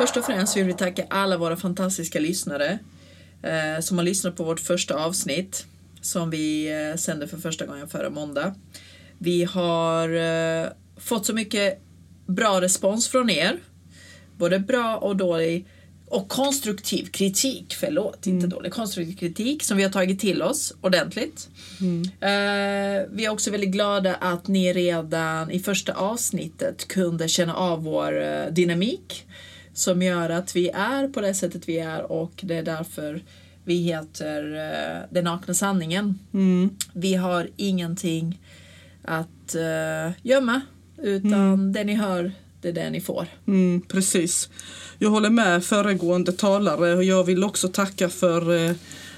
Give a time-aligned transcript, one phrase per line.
[0.00, 2.78] Först och främst vill vi tacka alla våra fantastiska lyssnare
[3.42, 5.66] eh, som har lyssnat på vårt första avsnitt
[6.00, 8.54] som vi eh, sände för första gången förra måndag.
[9.18, 11.80] Vi har eh, fått så mycket
[12.26, 13.58] bra respons från er.
[14.36, 15.66] Både bra och dålig
[16.06, 21.48] och konstruktiv kritik, förlåt, inte dålig, konstruktiv kritik som vi har tagit till oss ordentligt.
[22.20, 27.82] Eh, vi är också väldigt glada att ni redan i första avsnittet kunde känna av
[27.82, 29.26] vår eh, dynamik
[29.80, 33.22] som gör att vi är på det sättet vi är och det är därför
[33.64, 36.18] vi heter eh, Den nakna sanningen.
[36.92, 38.40] Vi har ingenting
[39.02, 40.60] att uh, gömma
[41.02, 43.26] utan det ni hör, det är det ni får.
[43.46, 44.48] Mm, precis.
[44.98, 48.72] Jag håller med föregående talare och jag vill också tacka för eh,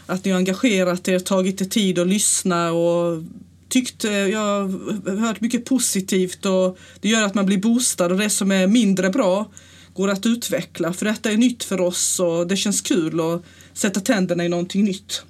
[0.07, 3.23] att ni har engagerat er, tagit er tid att lyssna och
[3.69, 8.19] tyckt, eh, jag har hört mycket positivt och det gör att man blir boostad och
[8.19, 9.51] det som är mindre bra
[9.95, 14.01] går att utveckla för detta är nytt för oss och det känns kul att sätta
[14.01, 15.23] tänderna i någonting nytt.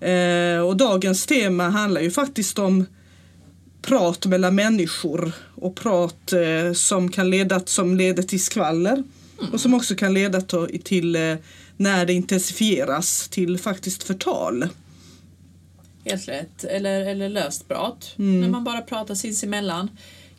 [0.00, 2.86] Eh, och dagens tema handlar ju faktiskt om
[3.82, 9.02] prat mellan människor och prat eh, som kan leda som leder till skvaller
[9.52, 10.40] och som också kan leda
[10.84, 11.36] till eh,
[11.76, 14.68] när det intensifieras till faktiskt förtal.
[16.04, 16.64] Helt rätt.
[16.64, 18.12] Eller, eller löst prat.
[18.16, 19.90] När man bara pratar sinsemellan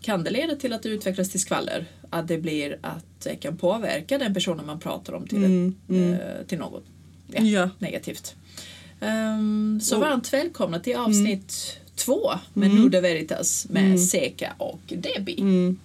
[0.01, 1.85] kan det leda till att det utvecklas till skvaller.
[2.09, 6.57] Att det blir att det kan påverka den personen man pratar om till, eh, till
[6.57, 6.83] något
[7.31, 7.69] ja, Ja.
[7.79, 8.35] negativt.
[8.99, 15.75] Ehm, så Och- varmt välkomna till avsnitt två med Nuda Veritas med Seka och Debbie.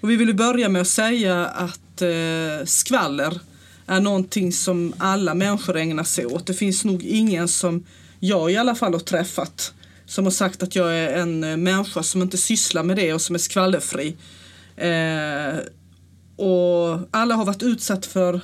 [0.00, 3.40] Och vi vill börja med att säga att eh, skvaller
[3.86, 6.46] är någonting som alla människor ägnar sig åt.
[6.46, 7.84] Det finns nog ingen som
[8.20, 9.72] jag i alla fall har träffat
[10.06, 13.20] som har sagt att jag är en eh, människa som inte sysslar med det och
[13.22, 14.16] som är skvallerfri.
[14.80, 15.58] Eh,
[16.36, 18.40] och alla har varit utsatt för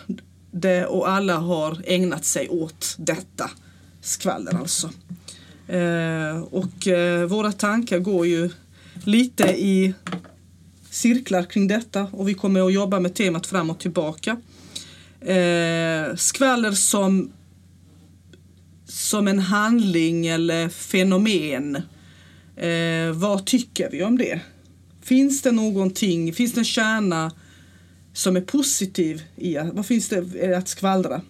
[0.50, 3.50] det och alla har ägnat sig åt detta.
[4.00, 4.90] Skvaller alltså.
[5.68, 8.50] Eh, och eh, våra tankar går ju
[9.04, 9.94] lite i
[10.90, 14.36] cirklar kring detta och vi kommer att jobba med temat fram och tillbaka.
[15.20, 17.32] Eh, skvaller som,
[18.86, 21.76] som en handling eller fenomen.
[22.56, 24.40] Eh, vad tycker vi om det?
[25.06, 27.32] Finns det någonting, finns det en kärna
[28.12, 31.22] som är positiv i vad finns det att skvallra?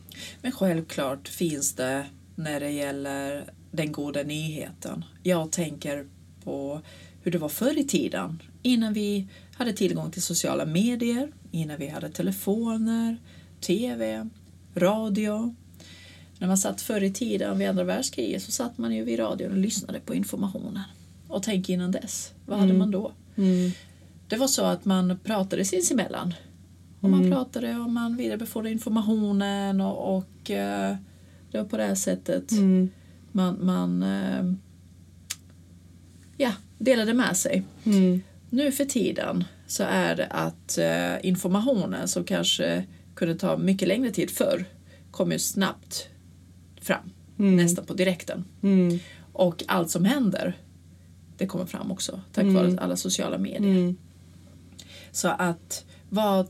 [0.42, 5.04] Men självklart finns det när det gäller den goda nyheten.
[5.22, 6.06] Jag tänker
[6.44, 6.81] på
[7.22, 11.88] hur det var förr i tiden innan vi hade tillgång till sociala medier, innan vi
[11.88, 13.16] hade telefoner,
[13.60, 14.28] tv,
[14.75, 15.54] radio.
[16.38, 19.50] När man satt förr i tiden vid andra världskriget så satt man ju vid radion
[19.50, 20.82] och lyssnade på informationen.
[21.28, 23.12] Och tänk innan dess, vad hade man då?
[24.28, 26.34] Det var så att man pratade sinsemellan.
[27.00, 30.97] Och man pratade och man vidarebefordrade informationen och, och eh,
[31.50, 32.52] det var på det här sättet
[33.32, 34.52] man, man eh,
[36.36, 37.62] ja, delade med sig.
[38.50, 44.10] Nu för tiden så är det att eh, informationen som kanske kunde ta mycket längre
[44.10, 44.64] tid förr
[45.10, 46.08] kommer ju snabbt
[46.80, 47.10] fram,
[47.56, 48.44] nästan på direkten.
[49.32, 50.56] Och allt som händer
[51.38, 53.94] det kommer fram också tack vare alla sociala medier.
[55.12, 56.47] Så att vad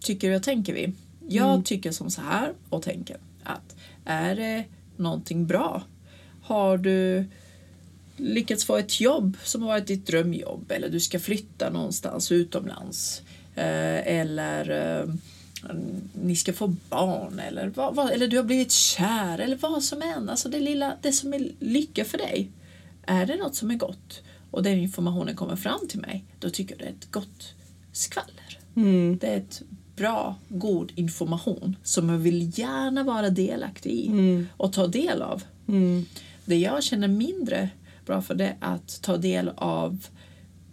[0.00, 0.92] tycker och tänker vi?
[1.28, 4.64] Jag tycker som så här och tänker att är det
[4.96, 5.82] någonting bra?
[6.42, 7.24] Har du
[8.16, 13.22] lyckats få ett jobb som har varit ditt drömjobb eller du ska flytta någonstans utomlands
[13.54, 15.14] eh, eller eh,
[16.12, 20.28] ni ska få barn eller, vad, eller du har blivit kär eller vad som än.
[20.28, 22.50] Alltså det, lilla, det som är lycka för dig.
[23.06, 26.74] Är det något som är gott och den informationen kommer fram till mig, då tycker
[26.74, 27.54] jag det är ett gott
[27.92, 28.58] skvaller.
[29.18, 29.62] Det är ett
[29.96, 34.08] bra, god information som jag vill gärna vara delaktig i
[34.56, 35.42] och ta del av.
[36.44, 37.70] Det jag känner mindre
[38.06, 40.06] bra för det är att ta del av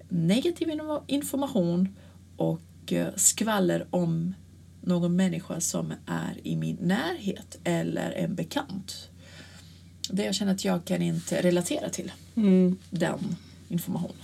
[0.10, 0.70] negativ
[1.08, 1.96] information
[2.38, 4.34] och eh, skvaller om
[4.82, 9.10] någon människa som är i min närhet eller en bekant.
[10.10, 12.12] Det jag känner att jag kan inte relatera till
[12.90, 13.36] den
[13.70, 14.16] informationen.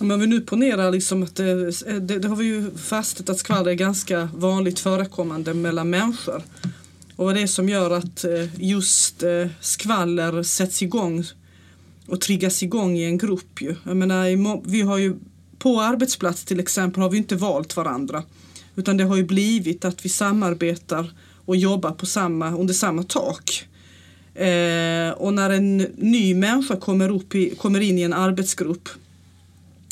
[0.00, 1.70] Men vi nu ponerar liksom att det,
[2.00, 6.42] det, det har vi ju fastställt att skvaller är ganska vanligt förekommande mellan människor.
[7.16, 11.24] Och vad det är som gör att eh, just eh, skvaller sätts igång
[12.06, 13.62] och triggas igång i en grupp.
[13.62, 13.76] Ju.
[13.84, 15.16] Jag menar, vi har ju,
[15.58, 18.22] på arbetsplats till exempel har vi inte valt varandra.
[18.76, 21.12] Utan det har ju blivit att vi samarbetar
[21.44, 23.66] och jobbar på samma, under samma tak.
[24.40, 28.88] Eh, och när en ny människa kommer, upp i, kommer in i en arbetsgrupp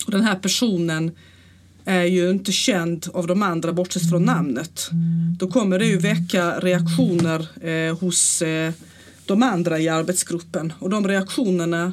[0.07, 1.11] och den här personen
[1.85, 4.91] är ju inte känd av de andra bortsett från namnet.
[5.39, 8.73] Då kommer det ju väcka reaktioner eh, hos eh,
[9.27, 11.93] de andra i arbetsgruppen och de reaktionerna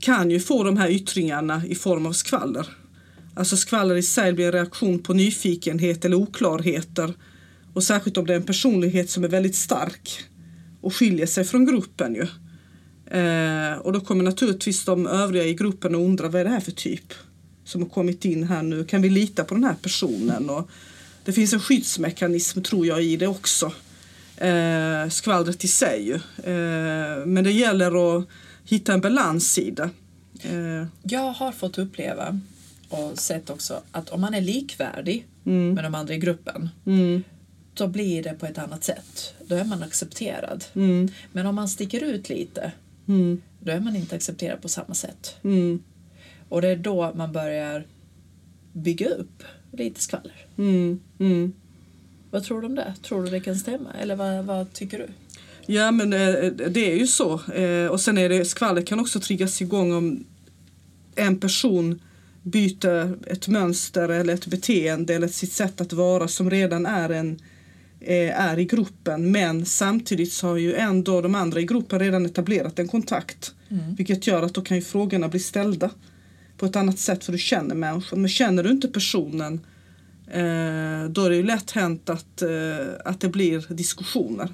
[0.00, 2.66] kan ju få de här yttringarna i form av skvaller.
[3.34, 7.14] Alltså skvaller i sig blir en reaktion på nyfikenhet eller oklarheter
[7.74, 10.24] och särskilt om det är en personlighet som är väldigt stark
[10.84, 12.26] och skiljer sig från gruppen ju.
[13.18, 16.60] Eh, och då kommer naturligtvis de övriga i gruppen att undra vad är det här
[16.60, 17.14] för typ
[17.64, 18.84] som har kommit in här nu?
[18.84, 20.50] Kan vi lita på den här personen?
[20.50, 20.68] Och
[21.24, 23.72] det finns en skyddsmekanism tror jag i det också.
[24.36, 26.12] Eh, skvallret i sig.
[26.12, 28.28] Eh, men det gäller att
[28.64, 29.90] hitta en balans i det.
[30.42, 32.40] Eh, Jag har fått uppleva
[32.88, 37.22] och sett också att om man är likvärdig med de andra i gruppen mm,
[37.74, 39.34] då blir det på ett annat sätt.
[39.46, 40.64] Då är man accepterad.
[40.74, 42.72] mm, Men om man sticker ut lite
[43.08, 45.36] mm, då är man inte accepterad på samma sätt.
[45.44, 45.82] mm,
[46.48, 47.86] Och det är då man börjar
[48.72, 49.42] bygga upp
[49.72, 50.46] lite skvaller.
[50.58, 51.52] mm, mm.
[52.30, 52.94] Vad tror du om det?
[53.02, 53.92] Tror du det kan stämma?
[54.00, 55.06] Eller vad, vad tycker du?
[55.66, 57.40] Ja men eh, det är ju så.
[57.52, 60.24] Eh, Och sen är det skvaller kan också triggas igång om
[61.14, 62.00] en person
[62.42, 67.40] byter ett mönster eller ett beteende eller sitt sätt att vara som redan är, en,
[68.30, 69.32] är i gruppen.
[69.32, 73.54] Men samtidigt så har ju ändå de andra i gruppen redan etablerat en kontakt.
[73.96, 75.90] Vilket gör att då kan ju frågorna bli ställda
[76.58, 78.20] på ett annat sätt för du känner människan.
[78.20, 79.60] Men känner du inte personen
[80.26, 84.48] eh, då är det ju lätt hänt att, eh, att det blir diskussioner.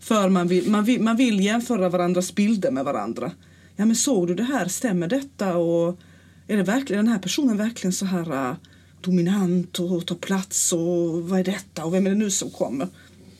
[0.00, 3.32] För man vill, man, vill, man vill jämföra varandras bilder med varandra.
[3.76, 5.56] Ja men såg du det här, stämmer detta?
[5.56, 5.98] Och
[6.46, 8.56] är det verkligen, den här personen verkligen så här
[9.00, 12.88] dominant och tar plats och vad är detta och vem är det nu som kommer?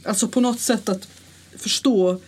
[0.04, 1.08] Alltså på något sätt att
[1.56, 2.20] förstå,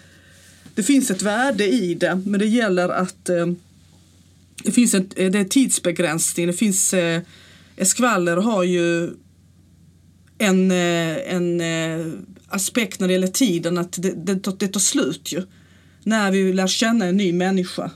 [0.75, 3.47] det finns ett värde i det men det gäller att eh,
[4.65, 7.23] det finns en, det är tidsbegränsning, det finns eh,
[7.83, 9.11] skvaller har ju
[10.39, 12.13] en, eh, en eh,
[12.49, 15.43] aspekt när det gäller tiden att det, det, tar- det tar slut ju.
[16.05, 17.91] När vi lär känna en ny människa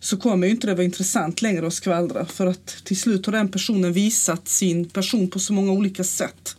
[0.00, 3.32] så kommer ju inte det vara intressant längre att skvallra för att till slut har
[3.32, 6.56] den personen visat sin person på så många olika sätt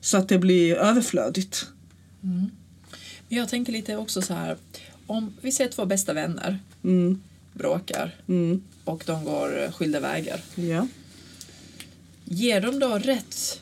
[0.00, 1.66] så att det blir överflödigt.
[2.20, 2.50] Men
[3.38, 4.56] jag tänker lite också så här.
[5.06, 10.40] Om vi ser två bästa vänner Mm, bråkar mm, och de går skilda vägar.
[10.54, 10.86] ja.
[12.24, 13.60] Ger de då rätt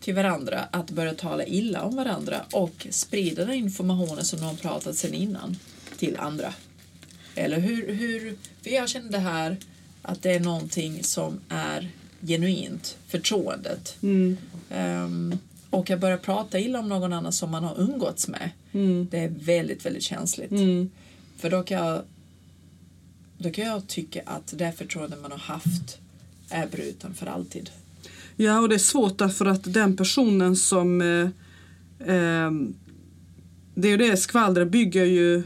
[0.00, 4.54] till varandra att börja tala illa om varandra och sprida den informationen som de har
[4.54, 5.56] pratat sen innan
[5.98, 6.54] till andra?
[7.34, 9.56] Eller hur, hur för jag känner det här
[10.02, 11.88] att det är någonting som är
[12.26, 13.96] genuint, förtroendet.
[14.02, 14.36] Mm,
[14.70, 15.38] Ehm,
[15.70, 18.50] och jag börjar prata illa om någon annan som man har umgåtts med.
[18.72, 20.50] mm, Det är väldigt, väldigt känsligt.
[20.50, 20.90] mm,
[21.36, 22.02] För då kan jag
[23.38, 25.98] då kan jag tycka att det förtroende man har haft
[26.50, 27.70] är bruten för alltid.
[28.36, 31.00] Ja, och det är svårt därför att den personen som...
[31.00, 31.28] Eh,
[32.14, 32.50] eh,
[33.74, 35.42] det är ju det, skvallret bygger ju,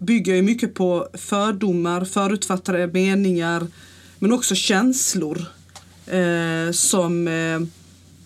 [0.00, 3.66] bygger ju mycket på fördomar, förutfattade meningar
[4.18, 5.44] men också känslor
[6.06, 7.60] eh, som eh,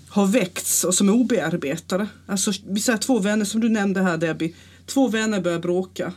[0.09, 2.06] har väckts och som är obearbetade.
[2.26, 4.55] Alltså, vi säger två vänner, som du nämnde här Debbie.
[4.87, 6.12] Två vänner börjar bråka.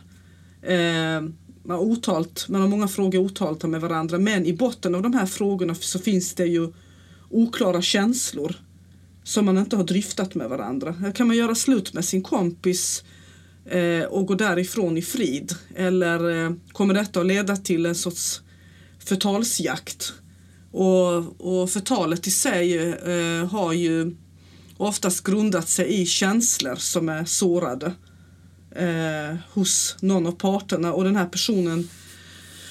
[0.62, 1.20] Eh,
[1.62, 5.14] man, har otalt, man har många frågor otalt med varandra men i botten av de
[5.14, 6.72] här frågorna så finns det ju
[7.30, 8.56] oklara känslor
[9.24, 11.12] som man inte har dryftat med varandra.
[11.14, 13.17] Kan man göra slut med sin kompis eh,
[13.70, 15.54] Eh, och gå därifrån i frid?
[15.76, 18.40] Eller eh, kommer detta att leda till en sorts
[18.98, 20.12] förtalsjakt?
[20.72, 24.16] Och, och förtalet i sig eh, har ju
[24.76, 27.92] oftast grundat sig i känslor som är sårade
[28.76, 31.88] eh, hos någon av parterna och den här personen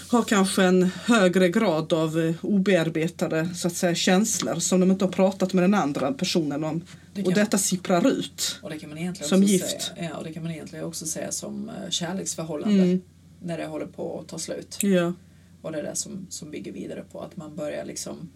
[0.09, 5.05] har kanske en högre grad av eh, obearbetade så att säga, känslor som de inte
[5.05, 6.81] har pratat med den andra personen om.
[7.13, 8.59] Det Och detta sipprar ut.
[8.61, 9.81] Och det kan man egentligen Som också gift.
[9.81, 13.01] Säga, ja, och det kan man egentligen också säga som eh, kärleksförhållande Mm.
[13.41, 14.77] när det håller på att ta slut.
[14.81, 15.13] Ja.
[15.61, 18.29] Och det är det som, som bygger vidare på att man börjar liksom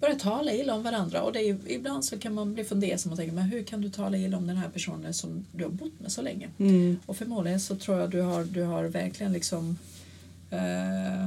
[0.00, 3.18] börjar tala illa om varandra och det är, ibland så kan man bli fundersam och
[3.18, 6.00] tänka men hur kan du tala illa om den här personen som du har bott
[6.00, 6.48] med så länge?
[6.58, 6.98] Mm.
[7.06, 9.78] Och förmodligen så tror jag du har, du har verkligen liksom
[10.52, 11.26] eh,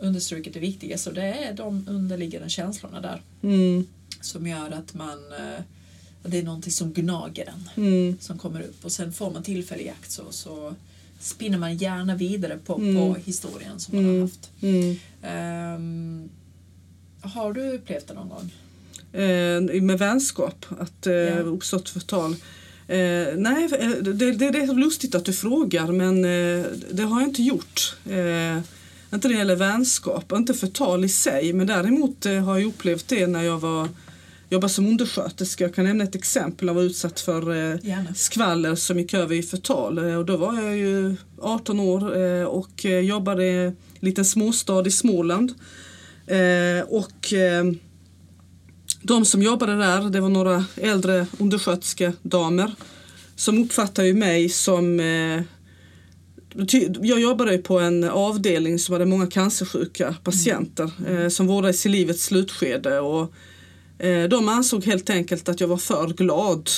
[0.00, 3.86] understrukit det viktiga så det är de underliggande känslorna där Mm.
[4.20, 5.60] som gör att man eh,
[6.22, 8.16] att det är någonting som gnager en Mm.
[8.20, 10.74] som kommer upp och sen får man tillfällig jakt så, så
[11.20, 12.96] spinner man gärna vidare på, Mm.
[12.96, 14.22] på historien som man har Mm.
[14.22, 14.50] haft.
[15.22, 16.28] Ehm,
[17.20, 18.54] har du upplevt det någon gång?
[19.22, 21.38] Eh, med vänskap, att eh, Ja.
[21.38, 22.36] uppstått förtal.
[22.88, 27.20] Eh, nej, eh, det, det, det är lustigt att du frågar men eh, det har
[27.20, 27.96] jag inte gjort.
[28.06, 28.58] Eh,
[29.14, 33.08] inte när det gäller vänskap, inte förtal i sig, men däremot eh, har jag upplevt
[33.08, 33.88] det när jag var
[34.50, 35.64] jobbade som undersköterska.
[35.64, 36.66] Jag kan nämna ett exempel.
[36.66, 37.78] Jag var utsatt för eh,
[38.14, 39.98] skvaller som gick över i förtal.
[39.98, 44.86] Eh, och då var jag ju 18 år eh, och jobbade i en liten småstad
[44.86, 45.54] i Småland.
[46.26, 47.32] Eh, och
[49.02, 52.74] de som jobbade där, det var några äldre undersköterskedamer
[53.36, 55.42] som uppfattade ju mig som eh,
[57.02, 61.88] jag jobbade ju på en avdelning som hade många cancersjuka patienter eh, som vårdades i
[61.88, 63.32] livets slutskede och
[63.98, 66.70] eh, de ansåg helt enkelt att jag var för glad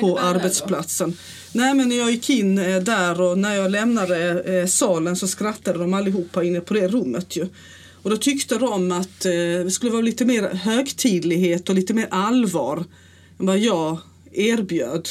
[0.00, 1.16] på arbetsplatsen.
[1.52, 5.28] Nej men när jag gick in eh, där och när jag lämnade eh, salen så
[5.28, 7.46] skrattade de allihopa inne på det rummet ju.
[8.02, 9.32] Och då tyckte de att eh,
[9.64, 12.84] det skulle vara lite mer högtidlighet och lite mer allvar
[13.38, 13.98] än vad jag
[14.32, 15.08] erbjöd.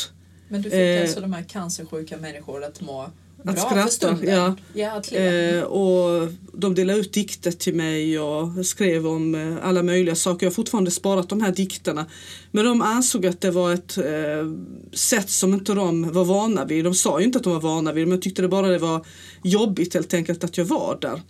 [0.50, 3.10] Men du fick Eh, alltså de här cancersjuka människor att må
[3.44, 4.58] bra Att för skratta, stunden?
[4.74, 5.02] ja.
[5.12, 5.18] ja.
[5.18, 10.46] Eh, och de delade ut dikter till mig och skrev om eh, alla möjliga saker.
[10.46, 12.06] Jag har fortfarande sparat de här dikterna.
[12.52, 14.04] Men de ansåg att det var ett eh,
[14.94, 16.84] sätt som inte de var vana vid.
[16.84, 18.68] De sa ju inte att de var vana vid det, men jag tyckte det bara
[18.68, 19.06] det var
[19.44, 21.22] jobbigt helt enkelt att jag var där.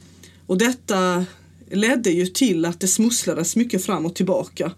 [0.47, 1.25] Och detta
[1.71, 4.71] ledde ju till att det smusslades mycket fram och tillbaka.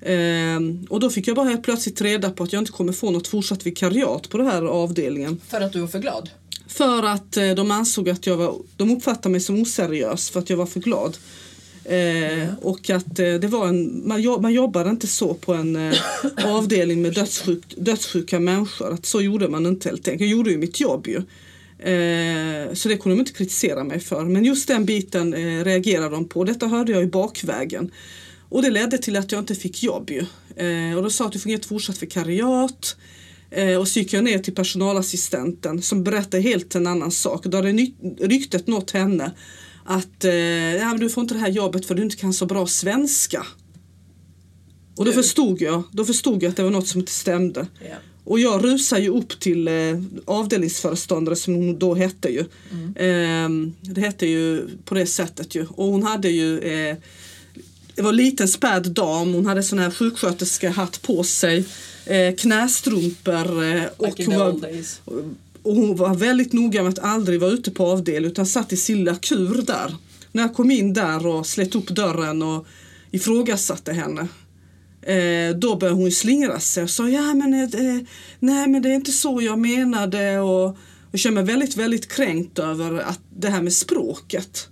[0.00, 3.10] Eh, och då fick jag bara helt plötsligt reda på att jag inte kommer få
[3.10, 5.40] något fortsatt vikariat på den här avdelningen.
[5.48, 6.30] För att du var för glad?
[6.66, 10.50] För att eh, de ansåg att jag var, de uppfattade mig som oseriös för att
[10.50, 11.16] jag var för glad.
[11.84, 15.76] Eh, och att eh, det var en, man, jobb, man jobbade inte så på en
[15.76, 15.98] eh,
[16.44, 18.92] avdelning med dödssjuk, dödssjuka människor.
[18.92, 20.20] Att så gjorde man inte helt enkelt.
[20.20, 21.22] Jag gjorde ju mitt jobb ju.
[21.84, 24.24] Eh, så det kunde de inte kritisera mig för.
[24.24, 26.44] Men just den biten eh, reagerade de på.
[26.44, 27.90] Detta hörde jag i bakvägen.
[28.48, 30.26] Och det ledde till att jag inte fick jobb ju.
[30.56, 32.96] Eh, och då sa att du får inget fortsatt vikariat.
[33.50, 37.44] Eh, och så gick jag ner till personalassistenten som berättade helt en annan sak.
[37.44, 37.72] Då hade
[38.20, 39.32] ryktet nått henne
[39.84, 40.34] att eh,
[40.74, 43.46] ja, men du får inte det här jobbet för du inte kan så bra svenska.
[44.96, 47.66] Och då förstod jag, då förstod jag att det var något som inte stämde.
[47.80, 47.96] Ja.
[48.24, 52.40] Och jag rusar ju upp till eh, avdelningsföreståndare som hon då hette ju.
[52.96, 53.48] Eh,
[53.80, 55.66] det hette ju på det sättet ju.
[55.66, 56.96] Och hon hade ju eh,
[57.94, 61.64] det var en liten späd dam, hon hade sån här sjuksköterskehatt på sig,
[62.06, 64.60] eh, knästrumpor eh, och, hon var,
[65.62, 68.76] och hon var väldigt noga med att aldrig vara ute på avdelning utan satt i
[68.76, 69.94] sin lilla kur där.
[70.32, 72.66] När jag kom in där och slet upp dörren och
[73.10, 74.28] ifrågasatte henne
[75.06, 78.02] Eh, då började hon slingra sig och sa ja men, eh, eh,
[78.38, 80.76] nej men det är inte så jag menade och
[81.10, 84.68] jag känner mig väldigt väldigt kränkt över att det här med språket.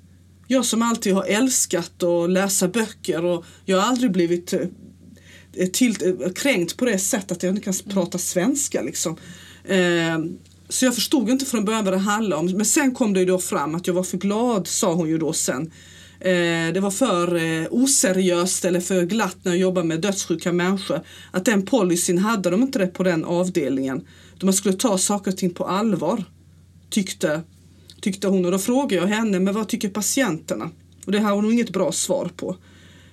[0.47, 5.97] Jag som alltid har älskat att läsa böcker och jag har aldrig blivit eh, till,
[6.23, 9.17] eh, kränkt på det sättet att jag inte kan prata svenska liksom.
[9.65, 10.19] Eh,
[10.69, 12.47] så jag förstod inte från början vad det handlade om.
[12.47, 15.19] Men sen kom det ju då fram att jag var för glad, sa hon ju
[15.19, 15.71] då sen.
[16.25, 21.00] Eh, det var för eh, oseriöst eller för glatt när jag jobbade med dödssjuka människor.
[21.31, 24.07] Att den policyn hade de inte det på den avdelningen.
[24.38, 26.25] De man skulle ta saker och ting på allvar.
[26.91, 27.43] Tyckte,
[28.00, 28.45] tyckte hon.
[28.45, 30.71] Och då frågade jag henne, men vad tycker patienterna?
[31.07, 32.57] Och det har hon inget bra svar på.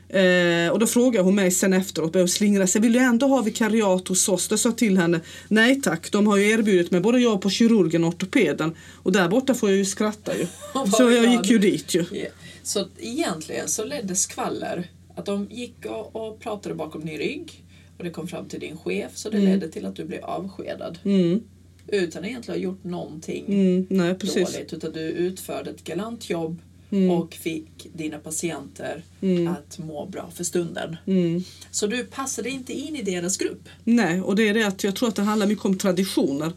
[0.09, 3.41] Eh, och då frågade hon mig sen efteråt, började slingra sig, vill du ändå ha
[3.41, 4.47] vikariat hos oss?
[4.47, 7.49] Då sa jag till henne, nej tack, de har ju erbjudit mig både jag på
[7.49, 10.47] kirurgen och ortopeden och där borta får jag ju skratta ju.
[10.97, 12.05] Så jag gick ju dit ju.
[12.11, 12.27] Ja.
[12.63, 17.63] Så egentligen så ledde skvaller att de gick och, och pratade bakom din rygg
[17.97, 20.99] och det kom fram till din chef så det ledde till att du blev avskedad.
[21.03, 21.43] Mm,
[21.87, 24.53] Utan egentligen ha gjort någonting mm, nej precis.
[24.53, 26.61] dåligt utan du utförde ett galant jobb
[26.91, 27.09] Mm.
[27.11, 29.47] och fick dina patienter Mm.
[29.47, 30.97] att må bra för stunden.
[31.07, 31.43] Mm.
[31.71, 33.69] Så du passade inte in i deras grupp.
[33.83, 36.51] Nej, och det är det att jag tror att det handlar mycket om traditioner.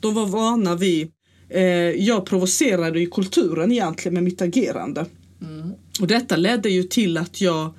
[0.00, 1.10] De var vana vid,
[1.48, 5.06] eh, jag provocerade ju kulturen egentligen med mitt agerande.
[5.42, 5.72] Mm.
[6.00, 7.72] Och detta ledde ju till att jag,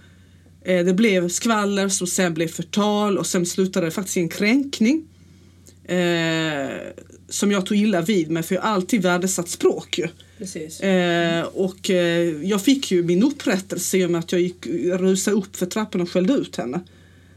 [0.66, 4.30] eh, det blev skvaller som sen blev förtal och sen slutade det faktiskt i en
[4.30, 5.06] kränkning.
[5.86, 6.70] Eh,
[7.30, 10.08] som jag tog illa vid mig för jag har alltid värdesatt språk ju.
[10.40, 10.80] Precis.
[10.80, 14.68] Eh, och eh, jag fick ju min upprättelse i och med att jag gick
[15.00, 16.80] rusade upp för trappan och skällde ut henne.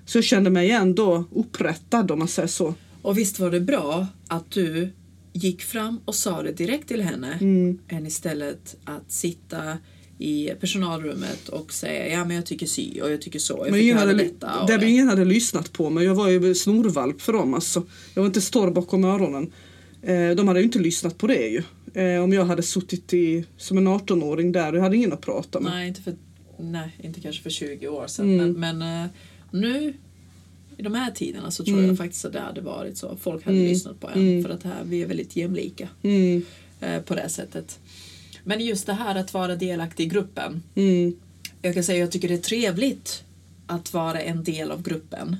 [0.06, 2.74] Så jag kände mig ändå upprättad om man säger så.
[3.02, 4.88] Och visst var det bra att du
[5.32, 7.78] gick fram och sa det direkt till henne Mm.
[7.88, 9.78] än istället att sitta
[10.18, 13.62] i personalrummet och säga ja men jag tycker si och jag tycker så.
[13.64, 14.86] Jag Men ingen hade, detta det.
[14.90, 16.04] ingen hade lyssnat på mig.
[16.04, 17.82] Jag var ju snorvalp för dem alltså.
[18.14, 19.52] Jag var inte stor bakom öronen.
[20.02, 21.62] Eh, de hade ju inte lyssnat på det ju.
[21.94, 25.60] Eh, om jag hade suttit i, som en 18-åring där, jag hade ingen att prata
[25.60, 25.72] med.
[25.72, 26.14] Nej, inte, för,
[26.58, 28.52] nej, inte kanske för 20 år sedan Mm.
[28.52, 29.10] men, men eh,
[29.50, 29.94] nu
[30.76, 31.88] i de här tiderna så tror Mm.
[31.88, 33.16] jag faktiskt att det hade varit så.
[33.20, 33.68] Folk hade Mm.
[33.68, 34.42] lyssnat på en Mm.
[34.42, 36.42] för att här, vi är väldigt jämlika Mm,
[36.80, 37.78] eh, på det sättet.
[38.44, 40.62] Men just det här att vara delaktig i gruppen.
[40.74, 41.14] Mm.
[41.62, 43.24] Jag kan säga jag tycker det är trevligt
[43.66, 45.36] att vara en del av gruppen.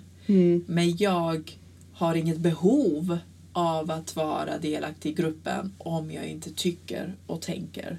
[0.67, 1.57] Men jag
[1.93, 3.19] har inget behov
[3.53, 7.99] av att vara delaktig i gruppen om jag inte tycker och tänker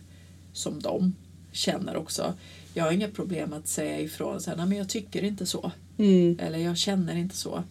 [0.54, 1.16] som de
[1.52, 2.34] känner också.
[2.74, 5.72] Jag har inga problem att säga ifrån så här, men jag tycker inte så.
[5.98, 6.40] Mm.
[6.40, 7.64] Eller jag känner inte så.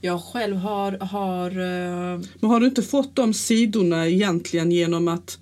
[0.00, 5.38] Jag själv har, har eh, Men har du inte fått de sidorna egentligen genom att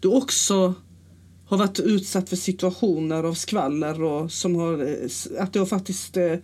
[0.00, 0.74] du också
[1.46, 6.16] har varit utsatt för situationer av skvaller och som har, eh, att det har faktiskt
[6.16, 6.36] eh,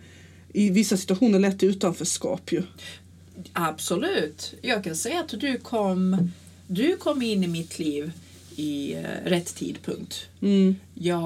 [0.53, 2.63] i vissa situationer lett till utanförskap ju.
[3.53, 4.53] Absolut.
[4.61, 6.31] Jag kan säga att du kom,
[6.67, 8.11] du kom in i mitt liv
[8.55, 10.25] i eh, rätt tidpunkt.
[10.41, 10.75] Mm.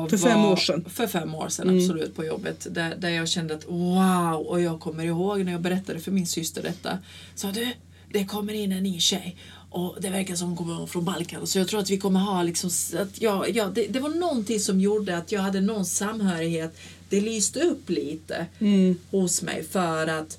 [0.09, 0.85] För fem år sedan.
[0.89, 1.79] För fem år sedan, Mm.
[1.83, 2.67] absolut, på jobbet.
[2.71, 6.27] Där, där jag kände att wow, och jag kommer ihåg när jag berättade för min
[6.27, 6.97] syster detta.
[7.35, 7.67] Sa du,
[8.11, 9.37] det kommer in en ny tjej
[9.69, 11.47] och det verkar som hon kommer från Balkan.
[11.47, 14.59] Så jag tror att vi kommer ha liksom, att ja, ja, det, det var någonting
[14.59, 16.77] som gjorde att jag hade någon samhörighet.
[17.09, 18.97] Det lyste upp lite Mm.
[19.11, 20.37] hos mig för att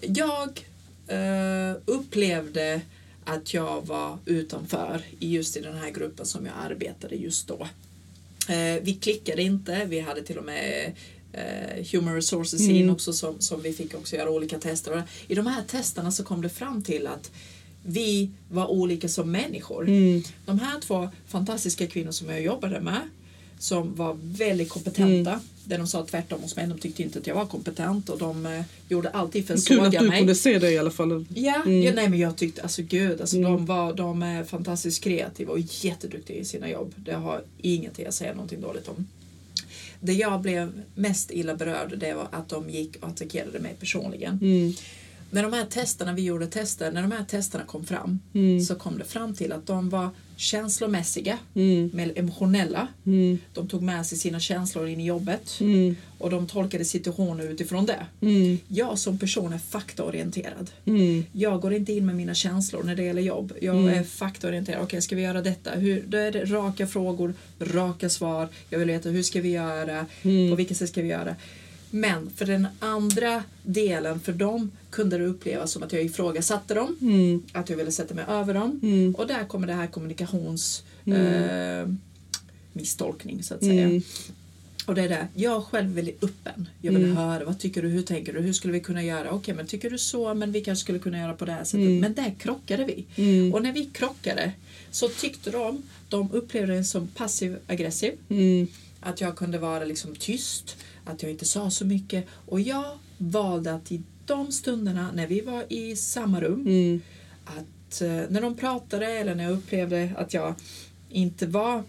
[0.00, 0.60] jag
[1.84, 2.80] upplevde
[3.24, 7.68] att jag var utanför i just i den här gruppen som jag arbetade just då.
[8.48, 10.92] Eh, vi klickade inte, vi hade till och med
[11.32, 12.90] eh, Human Resources in Mm.
[12.90, 15.02] också som, som vi fick också göra olika tester.
[15.28, 17.30] I de här testerna så kom det fram till att
[17.82, 19.88] vi var olika som människor.
[19.88, 20.22] Mm.
[20.46, 23.00] De här två fantastiska kvinnor som jag jobbade med
[23.58, 25.30] som var väldigt kompetenta.
[25.30, 25.40] Mm.
[25.70, 26.66] Där de sa tvärtom hos mig.
[26.66, 29.80] De tyckte inte att jag var kompetent och de eh, gjorde alltid för att Kul
[29.80, 30.18] att såga du mig.
[30.18, 31.24] kunde se det i alla fall.
[31.34, 31.82] Ja, Mm.
[31.82, 33.52] ja, nej men jag tyckte, alltså gud, alltså Mm.
[33.52, 36.92] de, var, de är fantastiskt kreativa och jätteduktiga i sina jobb.
[36.96, 39.06] Det har ingenting att säga någonting dåligt om.
[40.00, 44.38] Det jag blev mest illa berörd det var att de gick och attackerade mig personligen.
[44.42, 44.72] Mm.
[45.30, 48.60] När de här testerna, vi gjorde tester, när de här testerna kom fram Mm.
[48.60, 51.90] så kom det fram till att de var känslomässiga, Mm.
[51.94, 52.88] med emotionella.
[53.06, 53.38] Mm.
[53.54, 55.96] De tog med sig sina känslor in i jobbet Mm.
[56.18, 58.06] och de tolkade situationer utifrån det.
[58.20, 58.58] Mm.
[58.68, 60.70] Jag som person är faktaorienterad.
[60.84, 61.24] Mm.
[61.32, 63.52] Jag går inte in med mina känslor när det gäller jobb.
[63.62, 63.98] Jag Mm.
[63.98, 64.82] är faktaorienterad.
[64.82, 65.70] Okej, ska vi göra detta?
[65.70, 68.48] Hur, då är det raka frågor, raka svar.
[68.70, 70.06] Jag vill veta hur ska vi göra?
[70.22, 70.50] Mm.
[70.50, 71.36] På vilket sätt ska vi göra?
[71.90, 76.96] Men för den andra delen, för dem kunde det upplevas som att jag ifrågasatte dem.
[77.00, 77.42] Mm.
[77.52, 78.80] Att jag ville sätta mig över dem.
[78.82, 79.14] Mm.
[79.14, 81.20] Och där kommer det här kommunikations Mm.
[81.88, 81.94] eh,
[82.72, 83.84] misstolkning så att säga.
[83.84, 84.02] Mm.
[84.86, 85.28] Och det är det.
[85.34, 86.68] Jag själv väldigt öppen.
[86.82, 87.16] Jag vill Mm.
[87.16, 89.30] höra, vad tycker du, hur tänker du, hur skulle vi kunna göra?
[89.30, 91.80] Okej, men tycker du så, men vi kanske skulle kunna göra på det här sättet.
[91.86, 92.00] Mm.
[92.00, 93.04] Men där krockade vi.
[93.16, 93.54] Mm.
[93.54, 94.52] Och när vi krockade
[94.90, 98.12] så tyckte de, de upplevde det som passiv aggressiv.
[98.28, 98.66] Mm.
[99.00, 100.76] Att jag kunde vara liksom tyst,
[101.10, 102.26] att jag inte sa så mycket.
[102.46, 107.00] Och jag valde att i de stunderna när vi var i samma rum, Mm.
[107.44, 110.54] att eh, när de pratade eller när jag upplevde att jag
[111.08, 111.82] inte var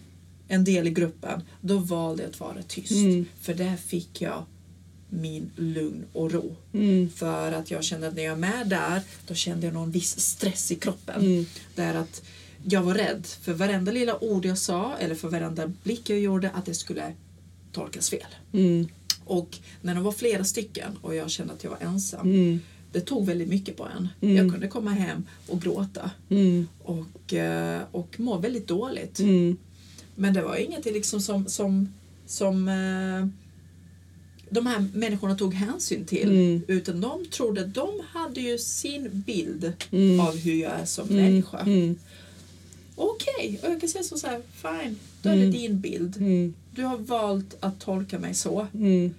[0.48, 2.90] en del i gruppen, då valde jag att vara tyst.
[2.90, 3.26] Mm.
[3.40, 4.44] För där fick jag
[5.08, 6.56] min lugn och ro.
[6.72, 7.10] Mm.
[7.10, 10.20] För att jag kände att när jag är med där, då kände jag någon viss
[10.20, 11.20] stress i kroppen.
[11.20, 11.46] Mm.
[11.74, 12.22] Där att
[12.64, 16.50] jag var rädd för varenda lilla ord jag sa eller för varenda blick jag gjorde
[16.50, 17.12] att det skulle
[17.72, 18.26] tolkas fel.
[18.52, 18.88] Mm.
[19.24, 22.60] Och när de var flera stycken och jag kände att jag var ensam, Mm.
[22.92, 24.08] det tog väldigt mycket på en.
[24.20, 24.36] Mm.
[24.36, 26.66] Jag kunde komma hem och gråta Mm.
[26.82, 29.18] och, eh, och må väldigt dåligt.
[29.18, 29.56] Mm.
[30.14, 31.92] Men det var inget liksom som, som,
[32.26, 33.26] som eh,
[34.50, 36.28] de här människorna tog hänsyn till.
[36.30, 36.62] Mm.
[36.68, 40.20] Utan de trodde, de hade ju sin bild Mm.
[40.20, 41.22] av hur jag är som Mm.
[41.24, 41.58] människa.
[42.96, 43.08] Mm.
[43.08, 45.50] Okej, och jag kan säga så så här, fine, då är Mm.
[45.50, 46.16] det din bild.
[46.16, 46.54] Mm.
[46.70, 48.66] Du har valt att tolka mig så.
[48.74, 49.14] Mm.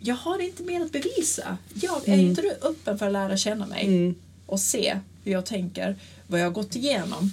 [0.00, 1.58] Jag har inte mer att bevisa.
[1.74, 2.26] Jag, Är Mm.
[2.26, 4.14] inte du öppen för att lära känna mig Mm.
[4.46, 7.30] och se hur jag tänker, vad jag har gått igenom,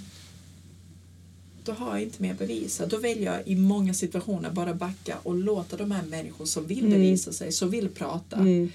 [1.63, 2.85] då har jag inte mer att bevisa.
[2.85, 6.79] Då väljer jag i många situationer bara backa och låta de här människorna som vill
[6.79, 6.91] Mm.
[6.91, 8.71] bevisa sig, som vill prata, Mm.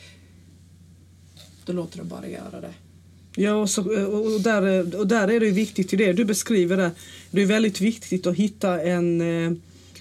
[1.65, 2.75] då låter de bara göra det.
[3.37, 6.91] Ja, och, så, och, där, och där är det viktigt i det du beskriver där.
[7.31, 9.53] Det är väldigt viktigt att hitta en eh,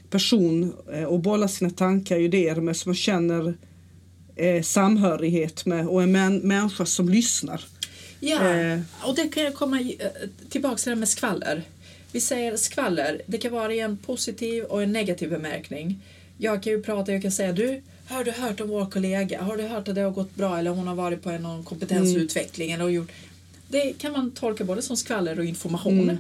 [0.10, 3.54] person eh, och bolla sina tankar och idéer med som man känner
[4.36, 7.66] eh, samhörighet med och en män, människa som lyssnar.
[8.20, 8.80] Ja, Eh.
[9.04, 9.92] och det kan jag komma
[10.50, 11.64] tillbaka till det med skvaller.
[12.12, 16.00] Vi säger skvaller, det kan vara i en positiv och en negativ bemärkning.
[16.38, 19.42] Jag kan ju prata, jag kan säga du, har du hört om vår kollega?
[19.42, 21.64] Har du hört att det har gått bra eller hon har varit på en någon
[21.64, 23.12] kompetensutveckling eller gjort
[23.72, 26.00] det kan man tolka både som skvaller och information.
[26.00, 26.18] Mm.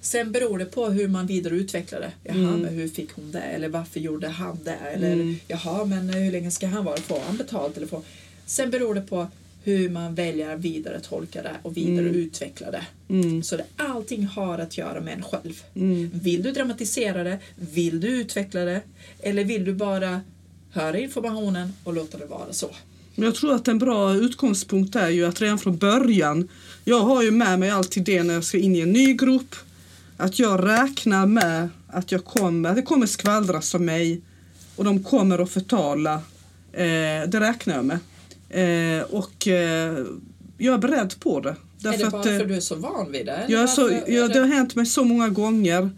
[0.00, 2.12] Sen beror det på hur man vidareutvecklar det.
[2.24, 2.60] Jaha, Mm.
[2.60, 3.40] men hur fick hon det?
[3.40, 4.76] Eller varför gjorde han det?
[4.94, 5.36] Eller Mm.
[5.48, 6.96] jaha, men hur länge ska han vara?
[6.96, 7.76] Får han betalt?
[7.76, 8.02] Eller får...
[8.46, 9.26] Sen beror det på
[9.64, 12.06] hur man väljer att vidare tolka det och Mm.
[12.06, 12.84] utveckla det.
[13.08, 13.42] Mm.
[13.42, 15.62] Så det, allting har att göra med en själv.
[15.74, 16.10] Mm.
[16.14, 17.38] Vill du dramatisera det?
[17.56, 18.80] Vill du utveckla det?
[19.22, 20.20] Eller vill du bara
[20.72, 22.70] höra informationen och låta det vara så?
[23.14, 26.48] Men jag tror att en bra utgångspunkt är ju att redan från början,
[26.84, 29.54] jag har ju med mig alltid det när jag ska in i en ny grupp,
[30.16, 34.20] att jag räknar med att jag kommer, att det kommer skvallras om mig
[34.76, 36.14] och de kommer att förtala.
[36.72, 37.98] Eh, det räknar jag med.
[38.50, 40.04] Eh, och eh,
[40.58, 41.48] jag är beredd på det.
[41.50, 43.44] är Därför det att, bara eh, för att du är så van vid det?
[43.48, 45.90] jag är så, är jag, det- det har hänt mig så många gånger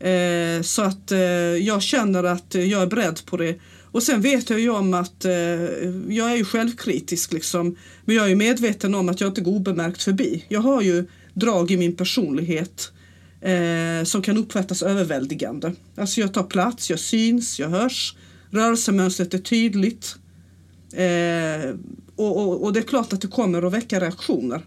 [0.00, 1.18] eh, så att eh,
[1.56, 3.54] jag känner att eh, jag är beredd på det.
[3.92, 5.32] Och sen vet jag ju om att eh,
[6.08, 7.76] jag är ju självkritisk liksom.
[8.04, 10.44] Men jag är medveten om att jag inte går obemärkt förbi.
[10.48, 12.92] Jag har ju drag i min personlighet
[13.40, 15.72] eh, som kan uppfattas överväldigande.
[15.96, 18.14] Alltså jag tar plats, jag syns, jag hörs.
[18.50, 20.16] Rörelsemönstret är tydligt.
[20.92, 21.74] Eh,
[22.16, 24.66] och, och, och det är klart att det kommer att väcka reaktioner.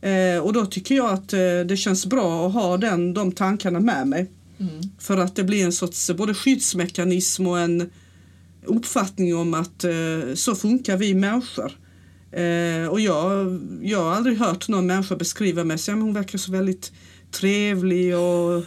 [0.00, 3.80] Eh, och då tycker jag att eh, det känns bra att ha den, de tankarna
[3.80, 4.30] med mig.
[4.58, 4.80] Mm.
[4.98, 7.90] För att det blir en sorts både skyddsmekanism och en
[8.64, 11.72] uppfattning om att eh, så funkar vi människor.
[12.32, 16.52] Eh, och jag, jag har aldrig hört någon människa beskriva mig som hon verkar så
[16.52, 16.92] väldigt
[17.30, 18.64] trevlig och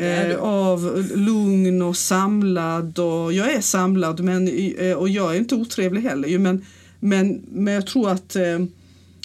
[0.00, 2.98] eh, av lugn och samlad.
[2.98, 4.48] Och jag är samlad men,
[4.96, 6.38] och jag är inte otrevlig heller.
[6.38, 6.64] Men,
[7.00, 8.36] men, men jag tror att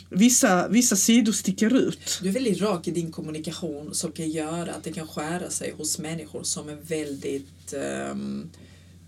[0.09, 2.19] vissa, vissa sidor sticker ut.
[2.21, 5.73] Du är väldigt rak i din kommunikation som kan göra att det kan skära sig
[5.77, 8.49] hos människor som är väldigt ehm,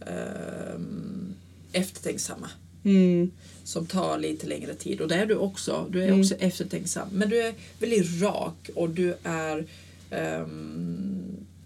[0.06, 1.34] ehm,
[1.72, 2.50] eftertänksamma.
[2.84, 3.32] Mm,
[3.64, 5.02] Som tar lite längre tid.
[5.02, 5.88] Och det är du också.
[5.92, 6.20] Du är Mm.
[6.20, 7.08] också eftertänksam.
[7.12, 9.66] Men du är väldigt rak och du är
[10.10, 11.24] ehm,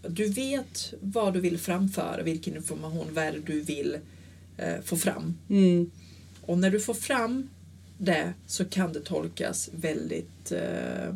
[0.07, 3.97] du vet vad du vill framföra, vilken information, vad är det du vill
[4.57, 5.37] eh, få fram.
[5.49, 5.91] mm,
[6.41, 7.49] Och när du får fram
[7.97, 11.15] det så kan det tolkas väldigt eh,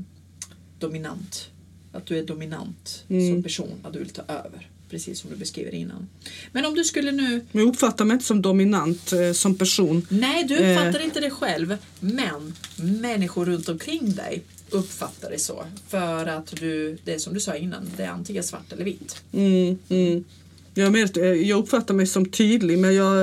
[0.80, 1.50] dominant.
[1.92, 3.34] Att du är dominant Mm.
[3.34, 4.70] som person, att du vill ta över.
[4.96, 6.08] Precis som du beskriver innan.
[6.52, 7.42] Men om du skulle nu...
[7.52, 10.08] men jag uppfattar mig inte som dominant eh, som person.
[10.10, 10.72] Nej, du Eh.
[10.78, 11.78] uppfattar inte det själv.
[12.00, 15.66] Men människor runt omkring dig uppfattar det så.
[15.88, 19.22] För att du, det är som du sa innan, det är antingen svart eller vitt.
[19.32, 20.24] Mm, mm.
[20.74, 23.22] Jag, med, eh, jag uppfattar mig som tydlig men jag,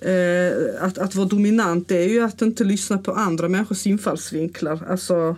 [0.00, 4.86] eh, att, att vara dominant det är ju att inte lyssna på andra människors infallsvinklar.
[4.88, 5.36] Alltså,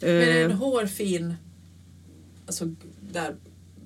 [0.00, 1.34] Men det är en eh, hårfin
[2.46, 2.74] alltså,
[3.12, 3.34] där,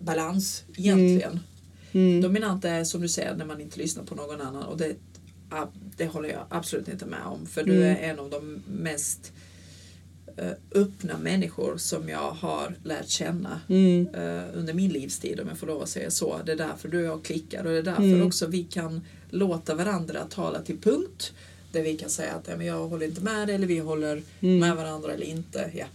[0.06, 1.40] balans egentligen.
[1.92, 4.96] mm, Dominant är som du säger när man inte lyssnar på någon annan och det,
[5.96, 7.46] det håller jag absolut inte med om.
[7.46, 7.96] För du Mm.
[7.96, 9.32] är en av de mest
[10.36, 15.58] eh, öppna människor som jag har lärt känna mm, eh, under min livstid om jag
[15.58, 16.40] får lov att säga så.
[16.46, 18.26] Det är därför du och jag klickar och det är därför Mm.
[18.26, 21.32] också vi kan låta varandra tala till punkt.
[21.72, 24.22] Där vi kan säga att ja, men jag håller inte med dig eller vi håller
[24.40, 24.58] Mm.
[24.58, 25.70] med varandra eller inte.
[25.74, 25.86] Ja.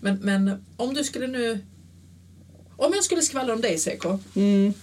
[0.00, 1.58] Men, men om du skulle nu
[2.76, 4.18] om jag skulle skvallra om dig Seko.
[4.34, 4.74] mm,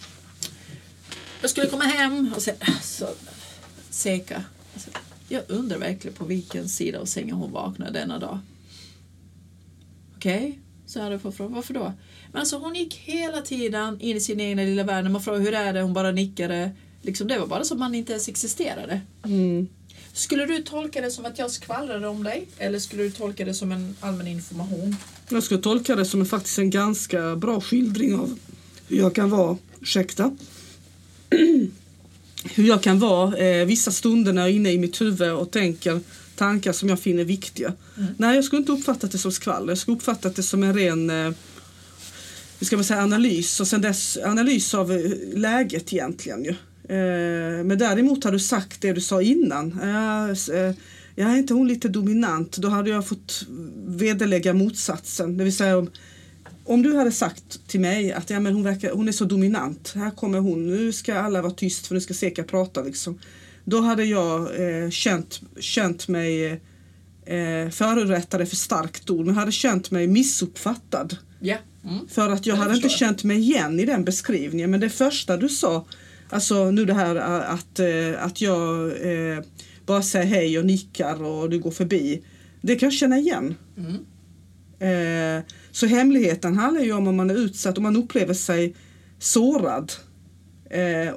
[1.42, 3.10] Jag skulle komma hem och säga alltså,
[3.90, 4.44] Seka.
[4.74, 4.90] Alltså,
[5.30, 8.40] jag undrar verkligen på vilken sida av sängen hon vaknade denna dag.
[10.16, 11.56] Okej, så hade jag fått fråga.
[11.56, 11.94] Varför då?
[12.32, 15.04] Men alltså hon gick hela tiden in i sin egna lilla värld.
[15.04, 16.72] När man frågade hur är det, hon bara nickade.
[17.02, 19.02] Liksom, det var bara som man inte ens existerade.
[19.24, 19.68] mm.
[20.14, 22.48] Skulle du tolka det som att jag skvallrade om dig?
[22.58, 24.96] Eller skulle du tolka det som en allmän information?
[25.30, 28.40] Jag skulle tolka det som en, faktiskt en ganska bra skildring av
[28.88, 30.36] hur jag kan vara, ursäkta,
[32.44, 35.52] hur jag kan vara eh, vissa stunder när jag är inne i mitt huvud och
[35.52, 36.00] tänker
[36.36, 37.74] tankar som jag finner viktiga.
[37.98, 38.14] Mm.
[38.18, 39.70] Nej, jag skulle inte uppfatta det som skvaller.
[39.70, 41.32] Jag skulle uppfatta det som en ren eh,
[42.62, 46.44] ska man säga, analys och sen dess analys av eh, läget egentligen.
[46.44, 46.56] Ju.
[46.92, 49.80] Eh, men däremot har du sagt det du sa innan.
[49.82, 50.76] Eh, eh,
[51.16, 52.58] Ja, är inte hon lite dominant?
[52.58, 53.46] Då hade jag fått
[53.86, 55.38] vederlägga motsatsen.
[55.38, 55.90] Det vill säga om,
[56.66, 59.92] om du hade sagt till mig att ja, men hon, verkar, hon är så dominant,
[59.96, 62.82] här kommer hon, nu ska alla vara tyst för nu ska Seka prata.
[62.82, 63.20] Liksom.
[63.66, 66.52] Då hade jag eh, känt, känt mig
[67.26, 71.18] eh, förorättad är för starkt ord, men jag hade känt mig missuppfattad.
[71.40, 71.58] Ja.
[71.84, 72.08] Mm.
[72.08, 74.72] För att jag Jag hade inte känt mig igen i den beskrivningen.
[74.72, 75.86] Men det första du sa,
[76.32, 79.44] alltså nu det här eh, att, eh, att jag eh,
[79.86, 82.24] bara säger hej och nickar och du går förbi.
[82.62, 83.56] Det kan jag känna igen.
[83.78, 83.98] Mm.
[85.72, 88.76] Så hemligheten handlar ju om om man är utsatt, om man upplever sig
[89.20, 89.92] sårad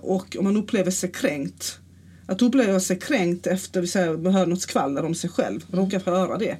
[0.01, 1.79] och om man upplever sig kränkt.
[2.27, 6.39] Att uppleva sig kränkt efter säger, man hör något skvaller om sig själv, råkar höra
[6.39, 6.57] det.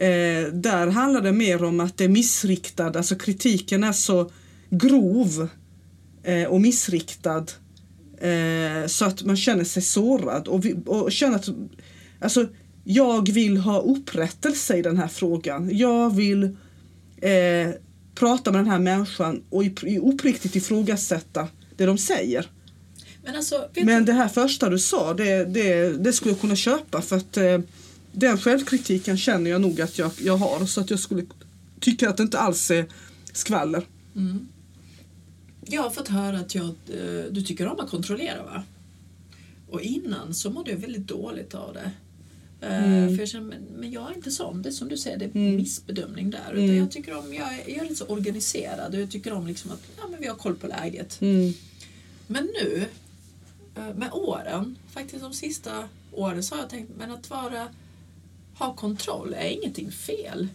[0.00, 4.30] Eh, där handlar det mer om att det är missriktad, alltså kritiken är så
[4.70, 5.48] grov
[6.22, 7.46] eh, och missriktad
[8.20, 11.48] eh, så att man känner sig sårad och, vi, och känner att,
[12.20, 12.46] alltså
[12.84, 15.76] jag vill ha upprättelse i den här frågan.
[15.76, 16.42] Jag vill
[17.22, 17.70] eh,
[18.14, 22.46] prata med den här människan och i, i uppriktigt ifrågasätta det de säger.
[23.24, 27.02] Men, alltså, Men det här första du sa, det, det, det skulle jag kunna köpa
[27.02, 27.58] för att eh,
[28.12, 31.26] den självkritiken känner jag nog att jag, jag har så att jag skulle
[31.80, 32.86] tycka att det inte alls är
[33.32, 33.84] skvaller.
[35.70, 38.62] Jag har fått höra att jag, eh, du tycker om att kontrollera va?
[39.70, 41.90] Och innan så mådde jag väldigt dåligt av det.
[42.60, 43.08] Eh, Mm.
[43.16, 44.62] För jag känner, men, men jag är inte sån.
[44.62, 45.56] Det är som du säger, det är Mm.
[45.56, 46.52] missbedömning där.
[46.52, 46.76] Utan Mm.
[46.76, 49.70] jag tycker om, jag är, jag är lite så organiserad och jag tycker om liksom
[49.70, 51.20] att ja, men vi har koll på läget.
[51.20, 51.52] Mm.
[52.26, 52.86] Men nu,
[53.76, 57.68] eh, med åren, faktiskt de sista åren så har jag tänkt men att vara,
[58.58, 60.48] ha kontroll är ingenting fel.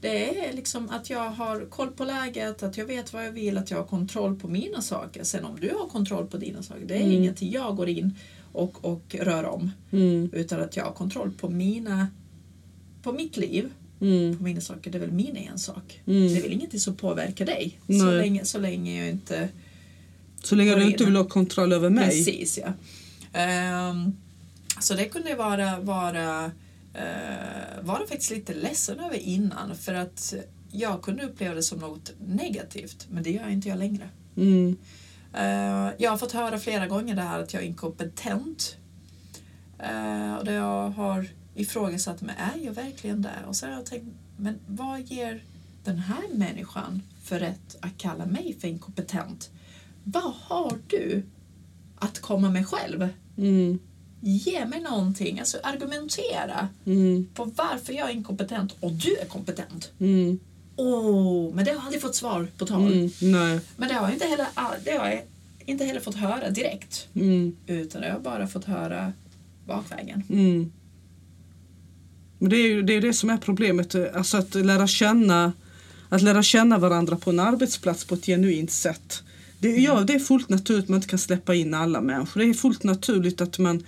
[0.00, 3.58] Det är liksom att jag har koll på läget, att jag vet vad jag vill,
[3.58, 5.24] att jag har kontroll på mina saker.
[5.24, 7.12] Sen om du har kontroll på dina saker, det är Mm.
[7.12, 8.14] ingenting jag går in
[8.52, 9.70] och, och rör om.
[9.92, 10.30] Mm.
[10.32, 12.06] Utan att jag har kontroll på mina
[13.02, 14.36] på mitt liv, Mm.
[14.38, 16.00] på mina saker, det är väl min ensak.
[16.06, 16.28] Mm.
[16.28, 17.78] Det är väl ingenting som påverkar dig.
[17.86, 19.48] Så länge, så länge jag inte
[20.42, 21.08] Så länge du inte in.
[21.08, 22.04] vill ha kontroll över mig.
[22.04, 22.72] Precis, ja.
[23.38, 24.12] Ehm,
[24.80, 26.50] så det kunde vara, vara,
[26.94, 30.34] uh, vara faktiskt lite ledsen över innan för att
[30.72, 34.08] jag kunde uppleva det som något negativt men det gör inte jag längre.
[34.36, 34.76] Mm.
[35.32, 38.76] Eh, jag har fått höra flera gånger det här att jag är inkompetent.
[39.92, 43.44] Uh, och det jag har ifrågasatt mig, är jag verkligen det?
[43.46, 45.44] Och så har jag tänkt, men vad ger
[45.84, 49.50] den här människan för rätt att kalla mig för inkompetent?
[50.04, 51.22] Vad har du
[51.96, 53.08] att komma med själv?
[53.36, 53.78] Mm.
[54.20, 57.26] Ge mig någonting, alltså argumentera Mm.
[57.34, 59.90] på varför jag är inkompetent och du är kompetent.
[60.00, 60.38] Mm.
[60.76, 62.92] Åh, men det har jag aldrig fått svar på tal.
[62.92, 63.10] Mm.
[63.20, 63.60] Nej.
[63.76, 64.46] Men det har jag inte heller,
[64.84, 65.22] det har jag
[65.66, 67.08] inte heller fått höra direkt.
[67.14, 67.56] Mm.
[67.66, 69.12] Utan jag har bara fått höra
[69.66, 70.22] bakvägen.
[70.30, 70.72] Mm.
[72.38, 75.52] Men det är ju det, är det som är problemet, alltså att lära känna
[76.08, 79.22] att lära känna varandra på en arbetsplats på ett genuint sätt.
[79.58, 82.40] Det, ja, det är fullt naturligt att man inte kan släppa in alla människor.
[82.40, 83.84] Det är fullt naturligt att man...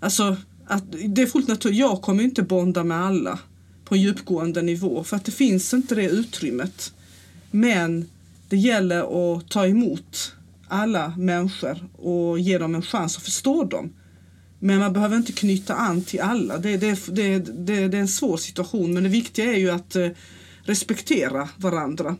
[0.00, 0.36] Alltså,
[0.66, 1.78] att, det är fullt naturligt.
[1.78, 3.38] Jag kommer ju inte bonda med alla
[3.84, 6.92] på en djupgående nivå för att det finns inte det utrymmet.
[7.50, 8.08] Men
[8.48, 10.34] det gäller att ta emot
[10.68, 13.92] alla människor och ge dem en chans att förstå dem.
[14.58, 16.58] Men man behöver inte knyta an till alla.
[16.58, 19.96] Det, det, det, det, det är en svår situation men det viktiga är ju att
[19.96, 20.08] eh,
[20.62, 22.16] respektera varandra.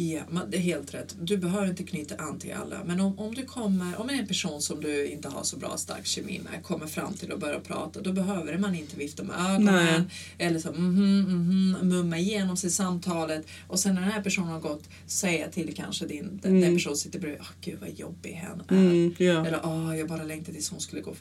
[0.00, 1.16] Ja, men det är helt rätt.
[1.20, 2.84] Du behöver inte knyta an till alla.
[2.84, 6.06] Men om, om du kommer, om en person som du inte har så bra stark
[6.06, 9.74] kemi med kommer fram till och börjar prata, då behöver man inte vifta med ögonen
[9.74, 10.48] Nej.
[10.48, 14.60] eller så mhm, mhm, mumma igenom sig samtalet och sen när den här personen har
[14.60, 16.62] gått säga till kanske din, den, Mm.
[16.62, 18.74] den person som sitter bredvid, åh gud vad jobbig hen är.
[18.74, 19.46] Mm, ja.
[19.46, 21.14] Eller åh, jag bara längtar tills hon skulle gå.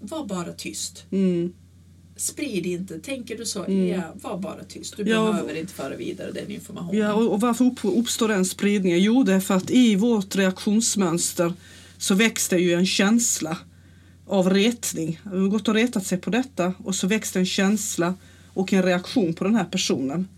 [0.00, 1.04] Var bara tyst.
[1.10, 1.52] Mm,
[2.16, 2.98] Sprid inte.
[2.98, 3.86] Tänker du så, Mm.
[3.88, 4.96] ja, var bara tyst.
[4.96, 7.00] Du Ja, behöver inte föra vidare den informationen.
[7.00, 9.02] ja, och, och varför upp, uppstår den spridningen?
[9.02, 11.52] Jo, det är för att i vårt reaktionsmönster
[11.98, 13.58] så väcks det ju en känsla
[14.26, 15.20] av retning.
[15.24, 18.14] Man har gått och retat sig på detta och så väcks det en känsla
[18.54, 20.28] och en reaktion på den här personen.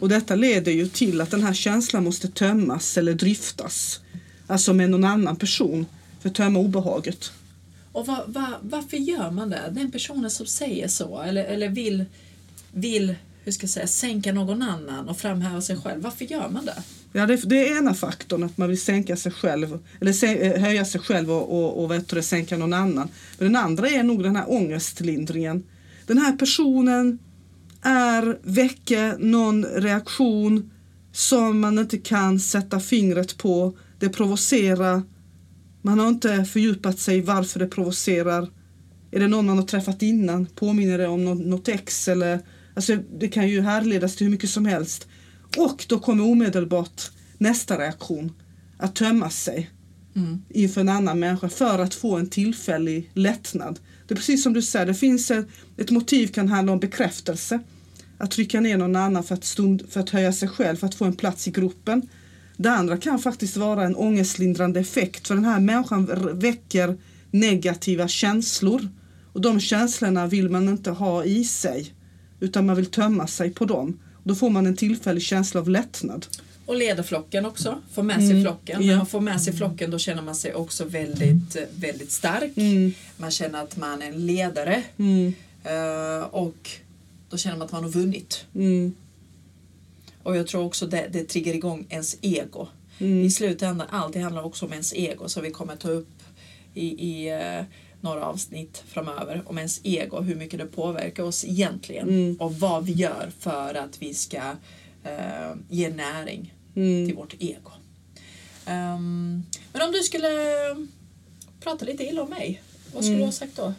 [0.00, 4.00] Och detta leder ju till att den här känslan måste tömmas eller dryftas.
[4.46, 5.86] Alltså med någon annan person
[6.20, 7.32] för att tömma obehaget.
[7.96, 9.72] Och var, var, varför gör man det?
[9.72, 12.04] Den personen som säger så eller, eller vill,
[12.72, 16.02] vill hur ska jag säga, sänka någon annan och framhäva sig själv.
[16.02, 16.82] Varför gör man det?
[17.12, 20.60] Ja, det, det är ena faktorn, att man vill sänka sig själv, eller se, eh,
[20.60, 23.08] höja sig själv och, och, och vet du, sänka någon annan.
[23.38, 25.62] Men den andra är nog den här ångestlindringen.
[26.06, 27.18] Den här personen
[27.82, 30.70] är, väcker någon reaktion
[31.12, 33.78] som man inte kan sätta fingret på.
[33.98, 35.02] Det provocerar.
[35.86, 38.48] Man har inte fördjupat sig i varför det provocerar.
[39.10, 40.46] Är det någon man har träffat innan?
[40.46, 42.08] Påminner det om något, ex?
[42.08, 42.40] Eller,
[42.74, 45.06] alltså, det kan ju härledas till hur mycket som helst.
[45.56, 48.32] Och då kommer omedelbart nästa reaktion.
[48.78, 49.70] Att tömma sig
[50.16, 50.42] Mm.
[50.48, 53.78] inför en annan människa för att få en tillfällig lättnad.
[54.06, 55.46] Det är precis som du säger, det finns ett,
[55.76, 57.60] ett motiv kan handla om bekräftelse.
[58.18, 60.94] Att trycka ner någon annan för att, stund, för att höja sig själv, för att
[60.94, 62.08] få en plats i gruppen.
[62.56, 66.96] Det andra kan faktiskt vara en ångestlindrande effekt för den här människan väcker
[67.30, 68.88] negativa känslor.
[69.32, 71.92] Och de känslorna vill man inte ha i sig
[72.40, 73.98] utan man vill tömma sig på dem.
[74.24, 76.26] Då får man en tillfällig känsla av lättnad.
[76.66, 78.82] Och leda flocken också, få med sig Mm, flocken.
[78.82, 78.86] ja.
[78.90, 82.52] När man får med sig flocken då känner man sig också väldigt, väldigt stark.
[82.56, 86.70] Mm, Man känner att man är en ledare mm, eh, och
[87.30, 88.44] då känner man att man har vunnit.
[90.26, 92.68] Mm, Och jag tror också det, det triggar igång ens ego.
[92.98, 93.24] mm.
[93.24, 96.08] I slutändan, allt det handlar också om ens ego som vi kommer ta upp
[96.74, 97.64] i, i eh,
[98.00, 102.36] några avsnitt framöver om ens ego, hur mycket det påverkar oss egentligen Mm.
[102.40, 104.42] och vad vi gör för att vi ska
[105.04, 107.06] eh, ge näring Mm.
[107.06, 107.70] till vårt ego.
[108.66, 110.28] Ehm, men om du skulle
[111.60, 112.62] prata lite illa om mig,
[112.94, 113.74] vad skulle du ha sagt då?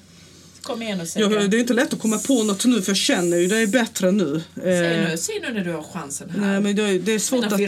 [0.68, 1.48] Kom igen och säg det.
[1.48, 3.68] det är inte lätt att komma på något nu för jag känner ju det är
[3.68, 4.42] bättre nu.
[4.56, 6.40] Säg Eh, nu, säg nu när du har chansen här.
[6.40, 7.60] Nej, men det, är- det är svårt att, eh,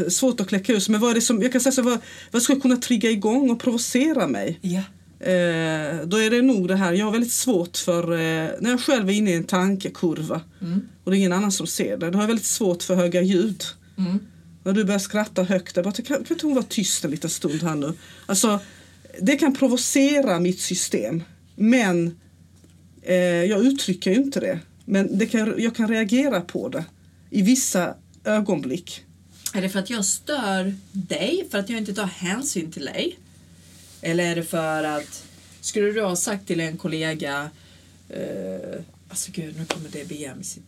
[0.00, 0.10] nu.
[0.10, 0.92] svårt att kläcka sig.
[0.92, 1.98] Men vad är det som, jag kan säga så, vad,
[2.30, 4.58] vad ska kunna trigga igång och provocera mig?
[4.62, 4.82] Ja.
[5.20, 8.80] Eh, då är det nog det här, jag har väldigt svårt för, eh, när jag
[8.80, 10.80] själv är inne i en tankekurva Mm.
[11.04, 13.22] och det är ingen annan som ser det, då har jag väldigt svårt för höga
[13.22, 13.62] ljud.
[13.98, 14.18] Mm.
[14.64, 17.30] När du börjar skratta högt, jag bara, kan, kan inte hon vara tyst en liten
[17.30, 17.92] stund här nu?
[18.26, 18.60] Alltså,
[19.20, 21.22] det kan provocera mitt system,
[21.58, 22.18] men
[23.02, 24.60] eh, jag uttrycker ju inte det.
[24.84, 26.84] Men det kan, jag kan reagera på det
[27.30, 27.94] i vissa
[28.24, 29.04] ögonblick.
[29.54, 33.18] Är det för att jag stör dig, för att jag inte tar hänsyn till dig?
[34.00, 35.24] Eller är det för att,
[35.60, 37.50] skulle du ha sagt till en kollega,
[38.08, 40.64] eh, alltså gud nu kommer det BM i sitt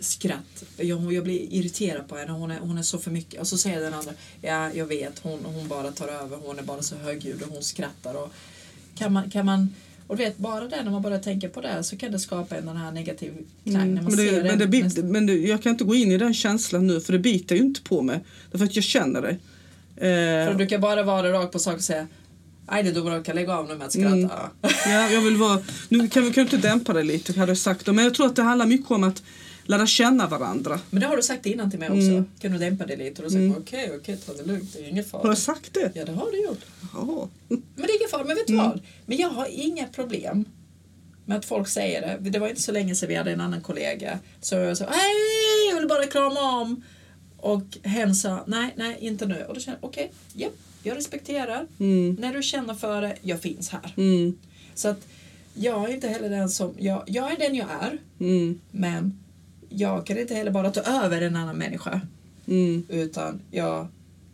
[0.00, 0.64] skratt.
[0.76, 3.40] Jag, jag blir irriterad på henne, hon är, hon är så för mycket.
[3.40, 6.62] Och så säger den andra, ja jag vet, hon, hon bara tar över, hon är
[6.62, 8.14] bara så högljudd och hon skrattar.
[8.14, 8.32] Och
[8.94, 9.74] kan man, kan man
[10.06, 12.56] och du vet, bara det när man börjar tänka på det så kan det skapa
[12.56, 13.32] en den här negativ
[13.64, 13.82] klang.
[13.82, 15.84] Mm, när man men ser det, men, det näst- bit, men det, jag kan inte
[15.84, 18.20] gå in i den känslan nu för det biter ju inte på mig.
[18.50, 19.36] Därför att jag känner det.
[19.98, 22.06] För Eh, du kan bara vara rakt på sak och säga
[22.70, 24.14] Nej det är bra, kan lägga av nu med att skratta.
[24.16, 24.28] Mm.
[24.86, 27.86] ja, jag vill vara, nu kan vi kan inte dämpa det lite hade jag sagt.
[27.86, 29.22] Men jag tror att det handlar mycket om att
[29.64, 30.80] lära känna varandra.
[30.90, 32.00] Men det har du sagt innan till mig också.
[32.00, 32.24] Mm.
[32.38, 33.22] Kan du dämpa det lite?
[33.22, 35.28] Och du säger okej, okej, ta det lugnt, det är ingen Har fara.
[35.28, 35.92] jag sagt det?
[35.94, 36.60] Ja det har du gjort.
[36.94, 37.28] Ja.
[37.48, 38.80] Men det är ingen fara, men vet du vad?
[39.06, 40.44] Men jag har inga problem
[41.24, 42.30] med att folk säger det.
[42.30, 45.70] Det var inte så länge sedan vi hade en annan kollega så jag sa hej,
[45.70, 46.82] jag vill bara krama om.
[47.36, 49.44] Och hen sa nej, nej, inte nu.
[49.48, 50.48] Och då kände jag okej, ja,
[50.82, 51.66] jag respekterar.
[51.78, 52.16] Mm.
[52.20, 53.94] När du känner för det, jag finns här.
[53.96, 54.38] Mm.
[54.74, 55.06] Så att
[55.54, 57.98] jag är inte heller den som, jag, jag är den jag är.
[58.20, 58.60] Mm.
[58.70, 59.18] Men
[59.76, 62.00] jag kan inte heller bara ta över en annan människa.
[62.46, 62.82] Mm.
[62.88, 63.86] Utan jag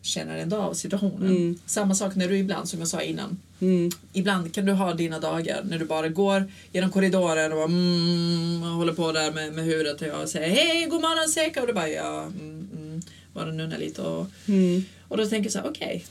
[0.02, 1.30] känner ändå av situationen.
[1.30, 1.58] Mm.
[1.66, 3.38] Samma sak när du ibland, som jag sa innan.
[3.60, 3.90] Mm.
[4.12, 8.62] Ibland kan du ha dina dagar när du bara går genom korridoren och bara, mm,
[8.62, 11.66] och håller på där med, med huvudet och jag säger hej, god morgon Seka och
[11.66, 13.02] du bara ja, mm, mm,
[13.34, 14.82] bara nunna lite och, Mm.
[15.08, 16.04] och då tänker jag så här, okej,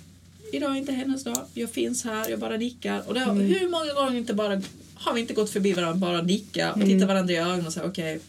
[0.54, 3.46] idag är inte hennes dag, jag finns här, jag bara nickar och har- Mm.
[3.46, 4.62] hur många gånger inte bara,
[4.96, 7.86] har vi inte gått förbi varandra, bara nicka och titta varandra i ögonen och säga
[7.86, 8.20] okej,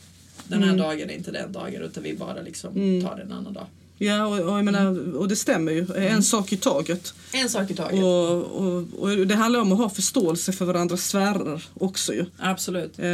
[0.48, 0.80] den här Mm.
[0.80, 3.04] dagen är inte den dagen utan vi bara liksom Mm.
[3.08, 3.66] tar det en annan dag.
[4.00, 5.86] Ja, och, och, jag menar, och det stämmer ju.
[5.96, 7.14] En sak i taget.
[7.32, 8.02] En sak i taget.
[8.04, 12.24] Och, och, och det handlar om att ha förståelse för varandras sfärer också ju.
[12.38, 12.98] Absolut.
[12.98, 13.04] Eh,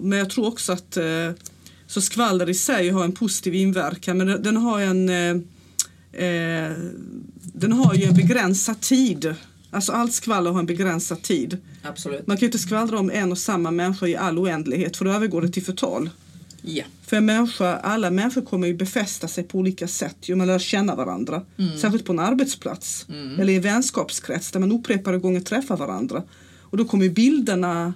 [0.00, 1.30] men jag tror också att eh,
[1.86, 5.36] så skvaller i sig har en positiv inverkan men den, den har en eh,
[6.24, 6.72] eh,
[7.42, 9.34] den har ju en begränsad tid.
[9.70, 11.56] Alltså allt skvaller har en begränsad tid.
[11.82, 12.26] Absolut.
[12.26, 15.10] Man kan ju inte skvallra om en och samma människa i all oändlighet för då
[15.12, 16.10] övergår det till förtal.
[16.62, 16.84] Ja.
[17.06, 20.16] För en människa, alla människor kommer ju befästa sig på olika sätt.
[20.22, 21.42] Ju man lär känna varandra.
[21.80, 23.06] Särskilt på en arbetsplats.
[23.38, 26.22] Eller i vänskapskrets där man upprepade gånger träffar varandra.
[26.60, 27.94] Och då kommer bilderna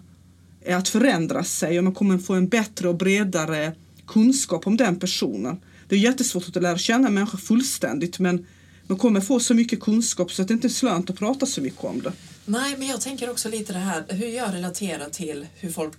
[0.61, 3.72] eh, att förändra sig och man kommer få en bättre och bredare
[4.07, 5.61] kunskap om den personen.
[5.88, 8.46] Det är jättesvårt att lära känna en människa fullständigt men
[8.87, 11.61] man kommer få så mycket kunskap så att det inte är slönt att prata så
[11.61, 12.12] mycket om det.
[12.44, 15.92] Nej, men jag tänker också lite det här hur jag relaterar till hur folk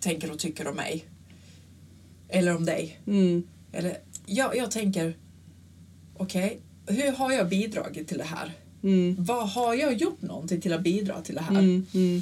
[0.00, 1.04] tänker och tycker om mig.
[2.32, 3.00] Eller om dig.
[3.06, 3.42] Mm.
[3.72, 5.16] Eller, jag, jag tänker,
[6.16, 8.52] okej, hur har jag bidragit till det här?
[8.82, 9.16] Mm.
[9.18, 11.58] Vad har jag gjort någonting till att bidra till det här?
[11.58, 11.86] Mm.
[11.94, 12.20] Mm.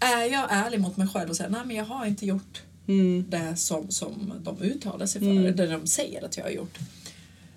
[0.00, 3.24] Är jag ärlig mot mig själv och säger, nej men jag har inte gjort Mm.
[3.28, 5.38] det som, som de uttalar sig för, Mm.
[5.44, 6.78] eller det de säger att jag har gjort.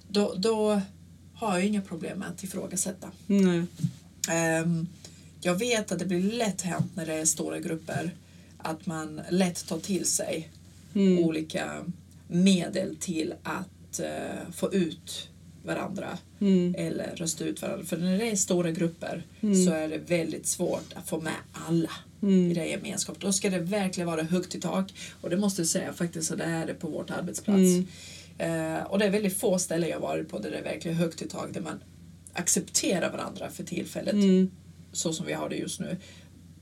[0.09, 0.81] Då, då
[1.33, 3.11] har jag inga problem med att ifrågasätta.
[3.27, 3.63] Nej.
[4.29, 4.87] Ehm,
[5.41, 8.11] jag vet att det blir lätt hänt när det är stora grupper
[8.57, 10.49] att man lätt tar till sig
[10.97, 11.23] Mm.
[11.23, 11.85] olika
[12.27, 15.29] medel till att eh, få ut
[15.63, 16.75] varandra Mm.
[16.77, 17.85] eller rösta ut varandra.
[17.85, 19.65] För när det är stora grupper Mm.
[19.65, 21.33] så är det väldigt svårt att få med
[21.67, 21.91] alla
[22.21, 22.51] Mm.
[22.51, 23.19] i det gemenskap.
[23.19, 26.35] Då ska det verkligen vara högt i tak och det måste jag säga faktiskt så
[26.35, 27.87] det är det på vårt arbetsplats.
[28.37, 31.21] Eh, och det är väldigt få ställen jag varit på där det är verkligen högt
[31.21, 31.79] i tak där man
[32.33, 34.51] accepterar varandra för tillfället Mm.
[34.91, 35.97] så som vi har det just nu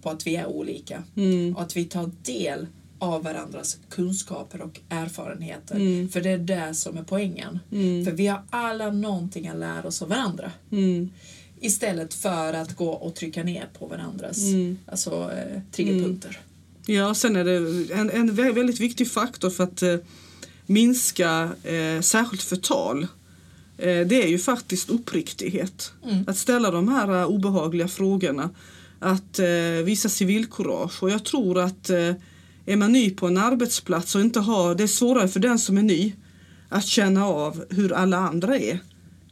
[0.01, 1.55] på att vi är olika Mm.
[1.55, 2.67] och att vi tar del
[2.99, 5.75] av varandras kunskaper och erfarenheter.
[5.75, 6.09] Mm.
[6.09, 7.59] För det är det som är poängen.
[7.71, 8.05] Mm.
[8.05, 10.51] För vi har alla någonting att lära oss av varandra.
[10.71, 11.09] Mm.
[11.59, 14.77] Istället för att gå och trycka ner på varandras Mm.
[14.85, 16.39] alltså, eh, triggerpunkter.
[16.85, 17.55] Ja, sen är det
[17.93, 19.95] en, en vä- väldigt viktig faktor för att eh,
[20.65, 23.03] minska eh, särskilt förtal.
[23.77, 25.91] Eh, det är ju faktiskt uppriktighet.
[26.03, 26.23] Mm.
[26.27, 28.49] Att ställa de här eh, obehagliga frågorna.
[28.99, 29.45] att eh,
[29.85, 31.03] visa civilkurage.
[31.03, 32.13] Och jag tror att eh,
[32.65, 35.77] är man ny på en arbetsplats och inte har, det är svårare för den som
[35.77, 36.13] är ny
[36.69, 38.79] att känna av hur alla andra är.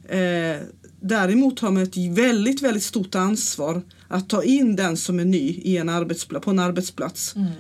[0.10, 0.62] Eh,
[1.00, 5.50] däremot har man ett väldigt, väldigt stort ansvar att ta in den som är ny
[5.64, 7.36] i en arbetsplats, på en arbetsplats.
[7.36, 7.52] Mm.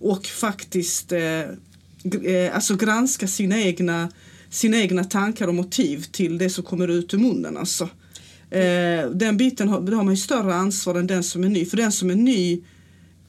[0.00, 1.40] Och faktiskt eh,
[2.24, 4.08] eh, alltså granska sina egna,
[4.50, 7.56] sina egna tankar och motiv till det som kommer ut ur munnen.
[7.56, 7.88] Alltså.
[8.50, 11.66] Eh, den biten har, har man ju större ansvar än den som är ny.
[11.66, 12.62] För den som är ny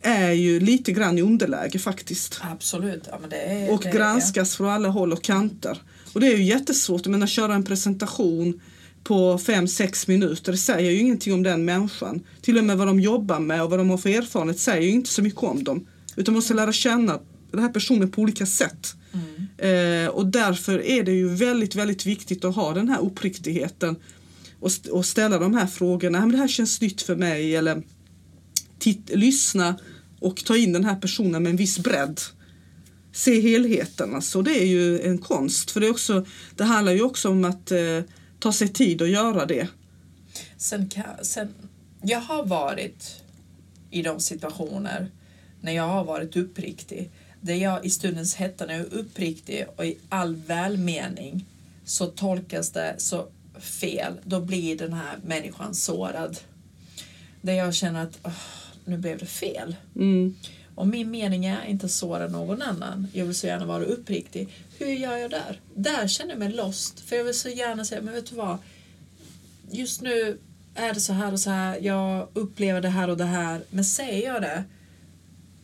[0.01, 2.39] är ju lite grann i underläge faktiskt.
[2.41, 3.03] Absolut.
[3.11, 5.81] Ja, men är, Och granskas från alla håll och kanter.
[6.13, 7.05] Och det är ju jättesvårt.
[7.05, 8.61] Jag menar, köra en presentation
[9.03, 12.23] på 5-6 minuter, det säger ju ingenting om den människan.
[12.41, 14.89] Till och med vad de jobbar med och vad de har för erfarenhet säger ju
[14.91, 15.87] inte så mycket om dem.
[16.15, 17.19] Utan man måste lära känna
[17.51, 18.95] den här personen på olika sätt.
[19.13, 20.05] Mm.
[20.05, 23.95] Eh, och därför är det ju väldigt, väldigt viktigt att ha den här uppriktigheten
[24.59, 26.19] och, st- och ställa de här frågorna.
[26.19, 27.55] Men det här känns nytt för mig.
[27.55, 27.83] Eller
[28.87, 29.79] titt, lyssna
[30.19, 32.21] och ta in den här personen med en viss bredd.
[33.11, 34.15] Se helheten.
[34.15, 34.41] Alltså.
[34.41, 35.71] Det är ju en konst.
[35.71, 36.25] För det, är också,
[36.55, 38.01] det handlar ju också om att eh,
[38.39, 39.67] ta sig tid att göra det.
[40.57, 41.53] Sen, kan, sen,
[42.01, 43.23] jag har varit
[43.91, 45.11] i de situationer
[45.61, 47.09] när jag har varit uppriktig.
[47.41, 51.45] Där jag i stundens hetta, när jag är uppriktig och i all välmening
[51.85, 53.27] så tolkas det så
[53.59, 54.13] fel.
[54.23, 56.37] Då blir den här människan sårad.
[57.41, 59.75] Där jag känner att oh, nu blev det fel.
[59.95, 60.35] Mm.
[60.75, 63.07] Och min mening är inte att såra någon annan.
[63.13, 64.47] Jag vill så gärna vara uppriktig.
[64.77, 65.61] Hur gör jag där?
[65.75, 66.99] Där känner jag mig lost.
[66.99, 68.57] För jag vill så gärna säga, men vet du vad?
[69.71, 70.37] Just nu
[70.75, 71.79] är det så här och så här.
[71.81, 73.61] Jag upplever det här och det här.
[73.69, 74.63] Men säger jag det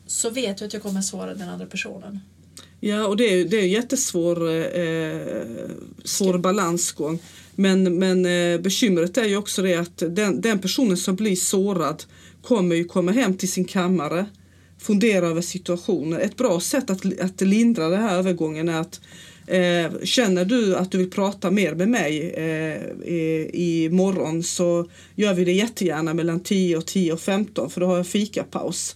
[0.07, 2.19] så vet jag att jag kommer såra den andra personen.
[2.79, 5.45] Ja, och det är, det är en jättesvår eh,
[6.03, 7.19] svår balansgång.
[7.55, 12.03] Men, men eh, bekymret är ju också det att den, den personen som blir sårad
[12.43, 14.25] kommer ju komma hem till sin kammare,
[14.79, 16.21] fundera över situationen.
[16.21, 19.01] Ett bra sätt att, att lindra den här övergången är att
[19.47, 24.89] Eh, känner du att du vill prata mer med mig eh, i, i morgon så
[25.15, 28.95] gör vi det jättegärna mellan 10 och 10 och 15 för då har jag fikapaus.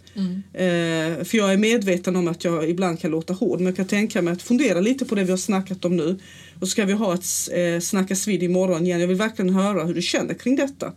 [0.53, 3.87] Eh, för jag är medveten om att jag ibland kan låta hård men jag kan
[3.87, 6.19] tänka mig att fundera lite på det vi har snackat om nu
[6.59, 8.99] och så ska vi ha ett eh, snackas vid imorgon igen.
[8.99, 10.91] Jag vill verkligen höra hur du känner kring detta.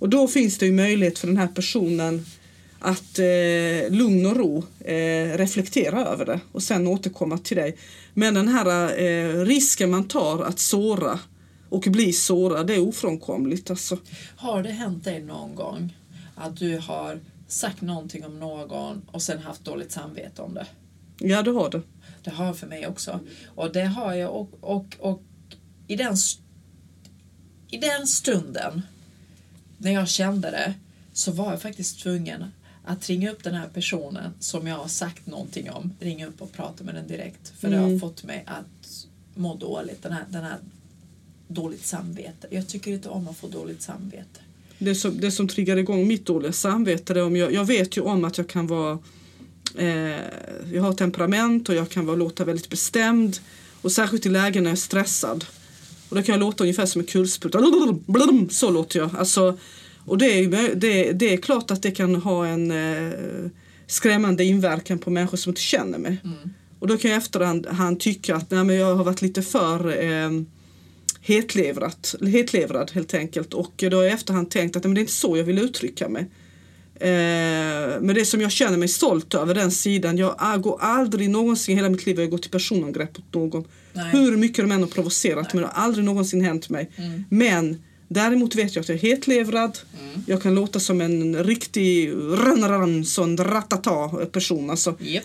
[0.00, 2.26] Och då finns det ju möjlighet för den här personen
[2.78, 7.76] att eh, lugn och ro eh, reflektera över det och sen återkomma till dig.
[8.14, 11.18] Men den här eh, risken man tar att såra
[11.68, 13.70] och bli sårad, det är ofrånkomligt.
[13.70, 13.98] Alltså.
[14.36, 15.96] Har det hänt dig någon gång
[16.34, 20.66] att du har sagt någonting om någon och sen haft dåligt samvete om det?
[21.18, 21.82] Ja, det har det.
[22.22, 23.20] Det har för mig också.
[23.54, 25.22] Och det har jag och, och, och
[25.86, 26.16] i, den,
[27.70, 28.82] i den stunden
[29.82, 30.74] när jag kände det
[31.12, 32.44] så var jag faktiskt tvungen
[32.84, 35.92] att ringa upp den här personen som jag har sagt någonting om.
[36.00, 37.52] Ringa upp och prata med den direkt.
[37.58, 38.00] För det har Mm.
[38.00, 40.02] fått mig att må dåligt.
[40.02, 40.56] Den här, den här
[41.48, 42.46] dåligt samvete.
[42.50, 44.40] Jag tycker inte om att få dåligt samvete.
[44.78, 48.00] Det som, det som triggar igång mitt dåliga samvete är om jag, jag vet ju
[48.00, 48.98] om att jag kan vara
[49.78, 49.88] eh,
[50.72, 53.38] jag har temperament och jag kan vara, låta väldigt bestämd
[53.82, 55.44] och särskilt i lägen när jag är stressad.
[56.10, 57.58] Och då kan jag låta ungefär som en kulspruta.
[58.50, 59.10] Så låter jag.
[59.18, 59.58] Alltså,
[60.06, 63.50] och det är, ju- det, det är klart att det kan ha en eh,
[63.86, 66.18] skrämmande inverkan på människor som inte känner mig.
[66.78, 70.02] Och då kan jag efterhand han tycka att nej, men jag har varit lite för
[70.04, 70.30] eh,
[71.20, 71.94] hetlevrad,
[72.26, 73.54] hetlevrad helt enkelt.
[73.54, 75.58] Och då har jag efterhand tänkt att nej, men det är inte så jag vill
[75.58, 76.22] uttrycka mig.
[76.94, 81.30] Eh, men det som jag känner mig stolt över den sidan, jag ah, går aldrig
[81.30, 83.64] någonsin i hela mitt liv har jag gått till personangrepp mot någon.
[83.92, 84.10] Nej.
[84.12, 86.90] Hur mycket de än har provocerat mig, det har aldrig någonsin hänt mig.
[86.96, 87.24] Mm.
[87.30, 89.78] Men däremot vet jag att jag är hetlevrad,
[90.26, 92.12] jag kan låta som en riktig
[93.04, 94.70] sån ratata person.
[94.70, 94.96] Alltså.
[95.00, 95.22] Jag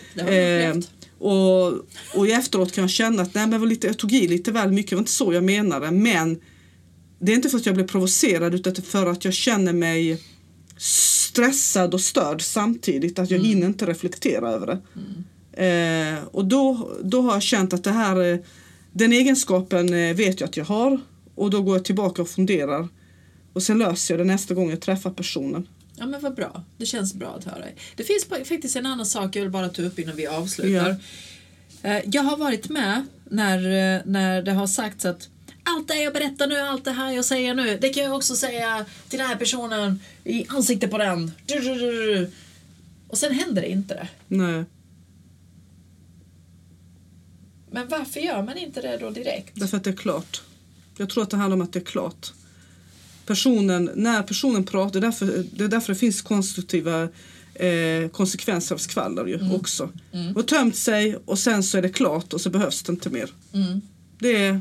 [0.68, 0.76] Eh,
[1.18, 1.66] och,
[2.14, 4.72] och efteråt kan jag känna att nej, men jag, lite, jag tog i lite väl
[4.72, 5.90] mycket, det var inte så jag menade.
[5.90, 6.40] Men
[7.18, 10.22] det är inte för att jag blev provocerad utan för att jag känner mig
[10.76, 13.18] stressad och störd samtidigt.
[13.18, 14.78] Att jag hinner inte reflektera över det.
[15.56, 18.38] Eh, och då, då har jag känt att det här, eh,
[18.92, 21.00] den egenskapen eh, vet jag att jag har.
[21.34, 22.88] Och då går jag tillbaka och funderar.
[23.52, 25.68] Och sen löser jag det nästa gång jag träffar personen.
[25.98, 26.64] Ja men vad bra.
[26.76, 27.64] Det känns bra att höra.
[27.96, 30.96] Det finns faktiskt en annan sak jag vill bara ta upp innan vi avslutar.
[31.82, 33.58] Eh, Jag har varit med när,
[34.06, 35.28] när det har sagts att
[35.62, 38.36] allt det jag berättar nu, allt det här jag säger nu, det kan jag också
[38.36, 41.32] säga till den här personen i ansiktet på den.
[43.08, 44.08] Och sen händer det inte det.
[44.28, 44.64] Nej,
[47.70, 49.52] Men varför gör man inte det då direkt?
[49.54, 50.42] därför att det är klart.
[50.98, 52.32] Jag tror att det handlar om att det är klart.
[53.26, 57.08] personen, när personen pratar, det är därför det, är därför det finns konstruktiva
[57.54, 59.52] eh, konsekvenser av skvaller ju Mm.
[59.54, 59.90] också.
[60.34, 63.30] Och tömt sig och sen så är det klart och så behövs det inte mer.
[63.52, 63.80] Mm.
[64.18, 64.60] Det är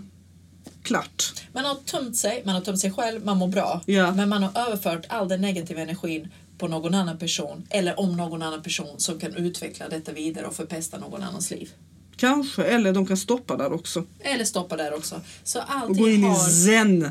[0.83, 1.33] klart.
[1.53, 3.81] Man har tömt sig, man har tömt sig själv, man mår bra.
[3.85, 4.13] Ja.
[4.13, 6.27] Men man har överfört all den negativa energin
[6.57, 10.55] på någon annan person eller om någon annan person som kan utveckla detta vidare och
[10.55, 11.69] förpesta någon annans liv.
[12.17, 14.03] Kanske, eller de kan stoppa där också.
[14.19, 15.21] Eller stoppa där också.
[15.43, 16.49] Så Och allting gå in i har...
[16.49, 17.09] zen.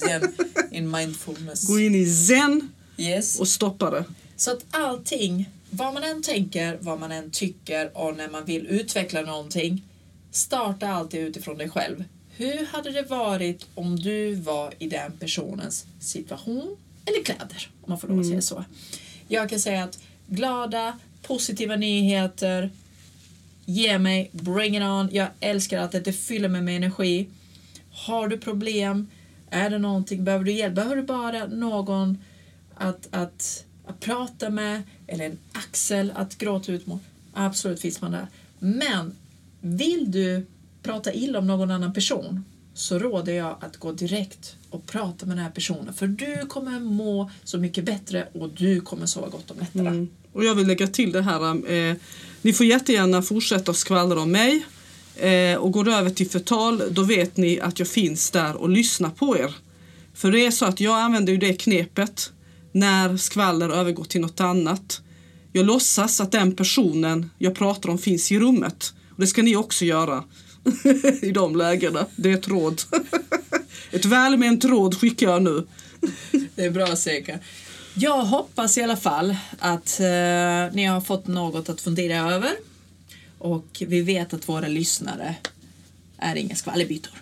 [0.00, 0.32] Zen,
[0.70, 1.66] in mindfulness.
[1.68, 3.40] Gå in i zen Yes.
[3.40, 4.04] och stoppa det.
[4.36, 8.66] Så att allting, vad man än tänker, vad man än tycker och när man vill
[8.66, 9.82] utveckla någonting,
[10.30, 12.04] starta alltid utifrån dig själv.
[12.36, 17.98] Hur hade det varit om du var i den personens situation eller kläder, om man
[18.00, 18.64] får lov att säga så.
[19.28, 22.70] Jag kan säga att glada, positiva nyheter,
[23.66, 25.08] ge mig, bring it on.
[25.12, 27.28] Jag älskar att det fyller mig med energi.
[27.90, 29.06] Har du problem,
[29.50, 32.18] är det någonting, behöver du hjälp, behöver du bara någon
[32.74, 37.02] att, att, att prata med eller en axel att gråta ut mot.
[37.32, 38.26] Absolut finns man där.
[38.58, 39.14] Men
[39.60, 40.46] vill du
[40.82, 42.44] prata illa om någon annan person
[42.74, 46.80] så råder jag att gå direkt och prata med den här personen för du kommer
[46.80, 49.90] må så mycket bättre och du kommer sova gott om nätterna.
[49.90, 50.08] Mm.
[50.32, 51.70] Och jag vill lägga till det här.
[51.72, 51.96] Eh,
[52.46, 54.66] ni får jättegärna fortsätta att skvallra om mig.
[55.16, 58.68] Eh, och går det över till förtal, då vet ni att jag finns där och
[58.68, 59.54] lyssnar på er.
[60.14, 62.32] För det är så att jag använder ju det knepet
[62.72, 65.00] när skvaller övergår till något annat.
[65.52, 68.94] Jag låtsas att den personen jag pratar om finns i rummet.
[69.10, 70.24] Och det ska ni också göra
[71.22, 72.06] i de lägena.
[72.16, 72.82] Det är ett råd.
[73.90, 75.66] ett välment råd skickar jag nu.
[76.54, 77.40] Det är bra säkert.
[77.98, 82.52] Jag hoppas i alla fall att eh, ni har fått något att fundera över.
[83.38, 85.34] Och vi vet att våra lyssnare
[86.18, 87.12] är inga skvallerbytor.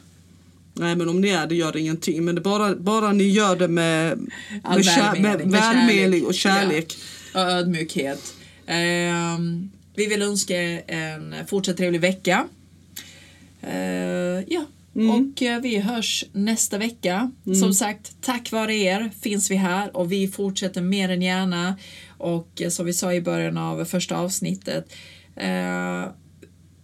[0.74, 2.24] Nej men om ni är det gör det ingenting.
[2.24, 4.30] Men det bara, bara ni gör det med, med,
[4.62, 6.28] med, välmening, med välmening kärlek.
[6.28, 6.96] och kärlek.
[7.34, 7.44] Ja.
[7.44, 8.34] Och ödmjukhet.
[8.66, 12.46] Ehm, vi vill önska en fortsatt trevlig vecka.
[13.62, 14.64] Eh, ja,
[14.94, 15.10] Mm.
[15.10, 17.30] och eh, vi hörs nästa vecka.
[17.60, 21.76] Som sagt, tack vare er finns vi här och vi fortsätter mer än gärna.
[22.18, 24.92] Och eh, som vi sa i början av första avsnittet.
[25.36, 26.04] Eh,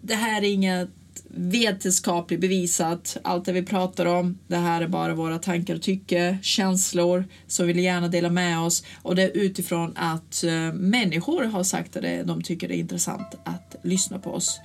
[0.02, 0.88] det här är inget
[1.34, 3.16] vetenskapligt bevisat.
[3.24, 7.66] Allt det vi pratar om, det här är bara våra tankar och tycke, känslor som
[7.66, 8.84] vi vill gärna dela med oss.
[9.02, 13.34] Och det är utifrån att eh, människor har sagt att de tycker det är intressant
[13.44, 14.60] att lyssna på oss.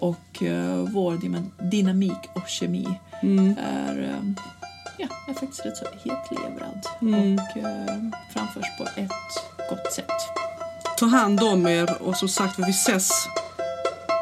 [0.00, 1.18] Och eh, vår
[1.70, 2.98] dynamik och kemi
[3.58, 4.44] är, eh,
[4.98, 7.96] ja, är faktiskt rätt så hetlevrad och eh,
[8.32, 10.12] framförs på ett gott sätt.
[10.98, 13.10] Ta hand om er och som sagt vi ses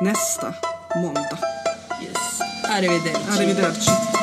[0.00, 0.54] nästa
[0.96, 1.38] måndag.
[2.02, 2.40] Yes.
[2.70, 3.30] Arrivederci.
[3.30, 4.17] Arrivederci.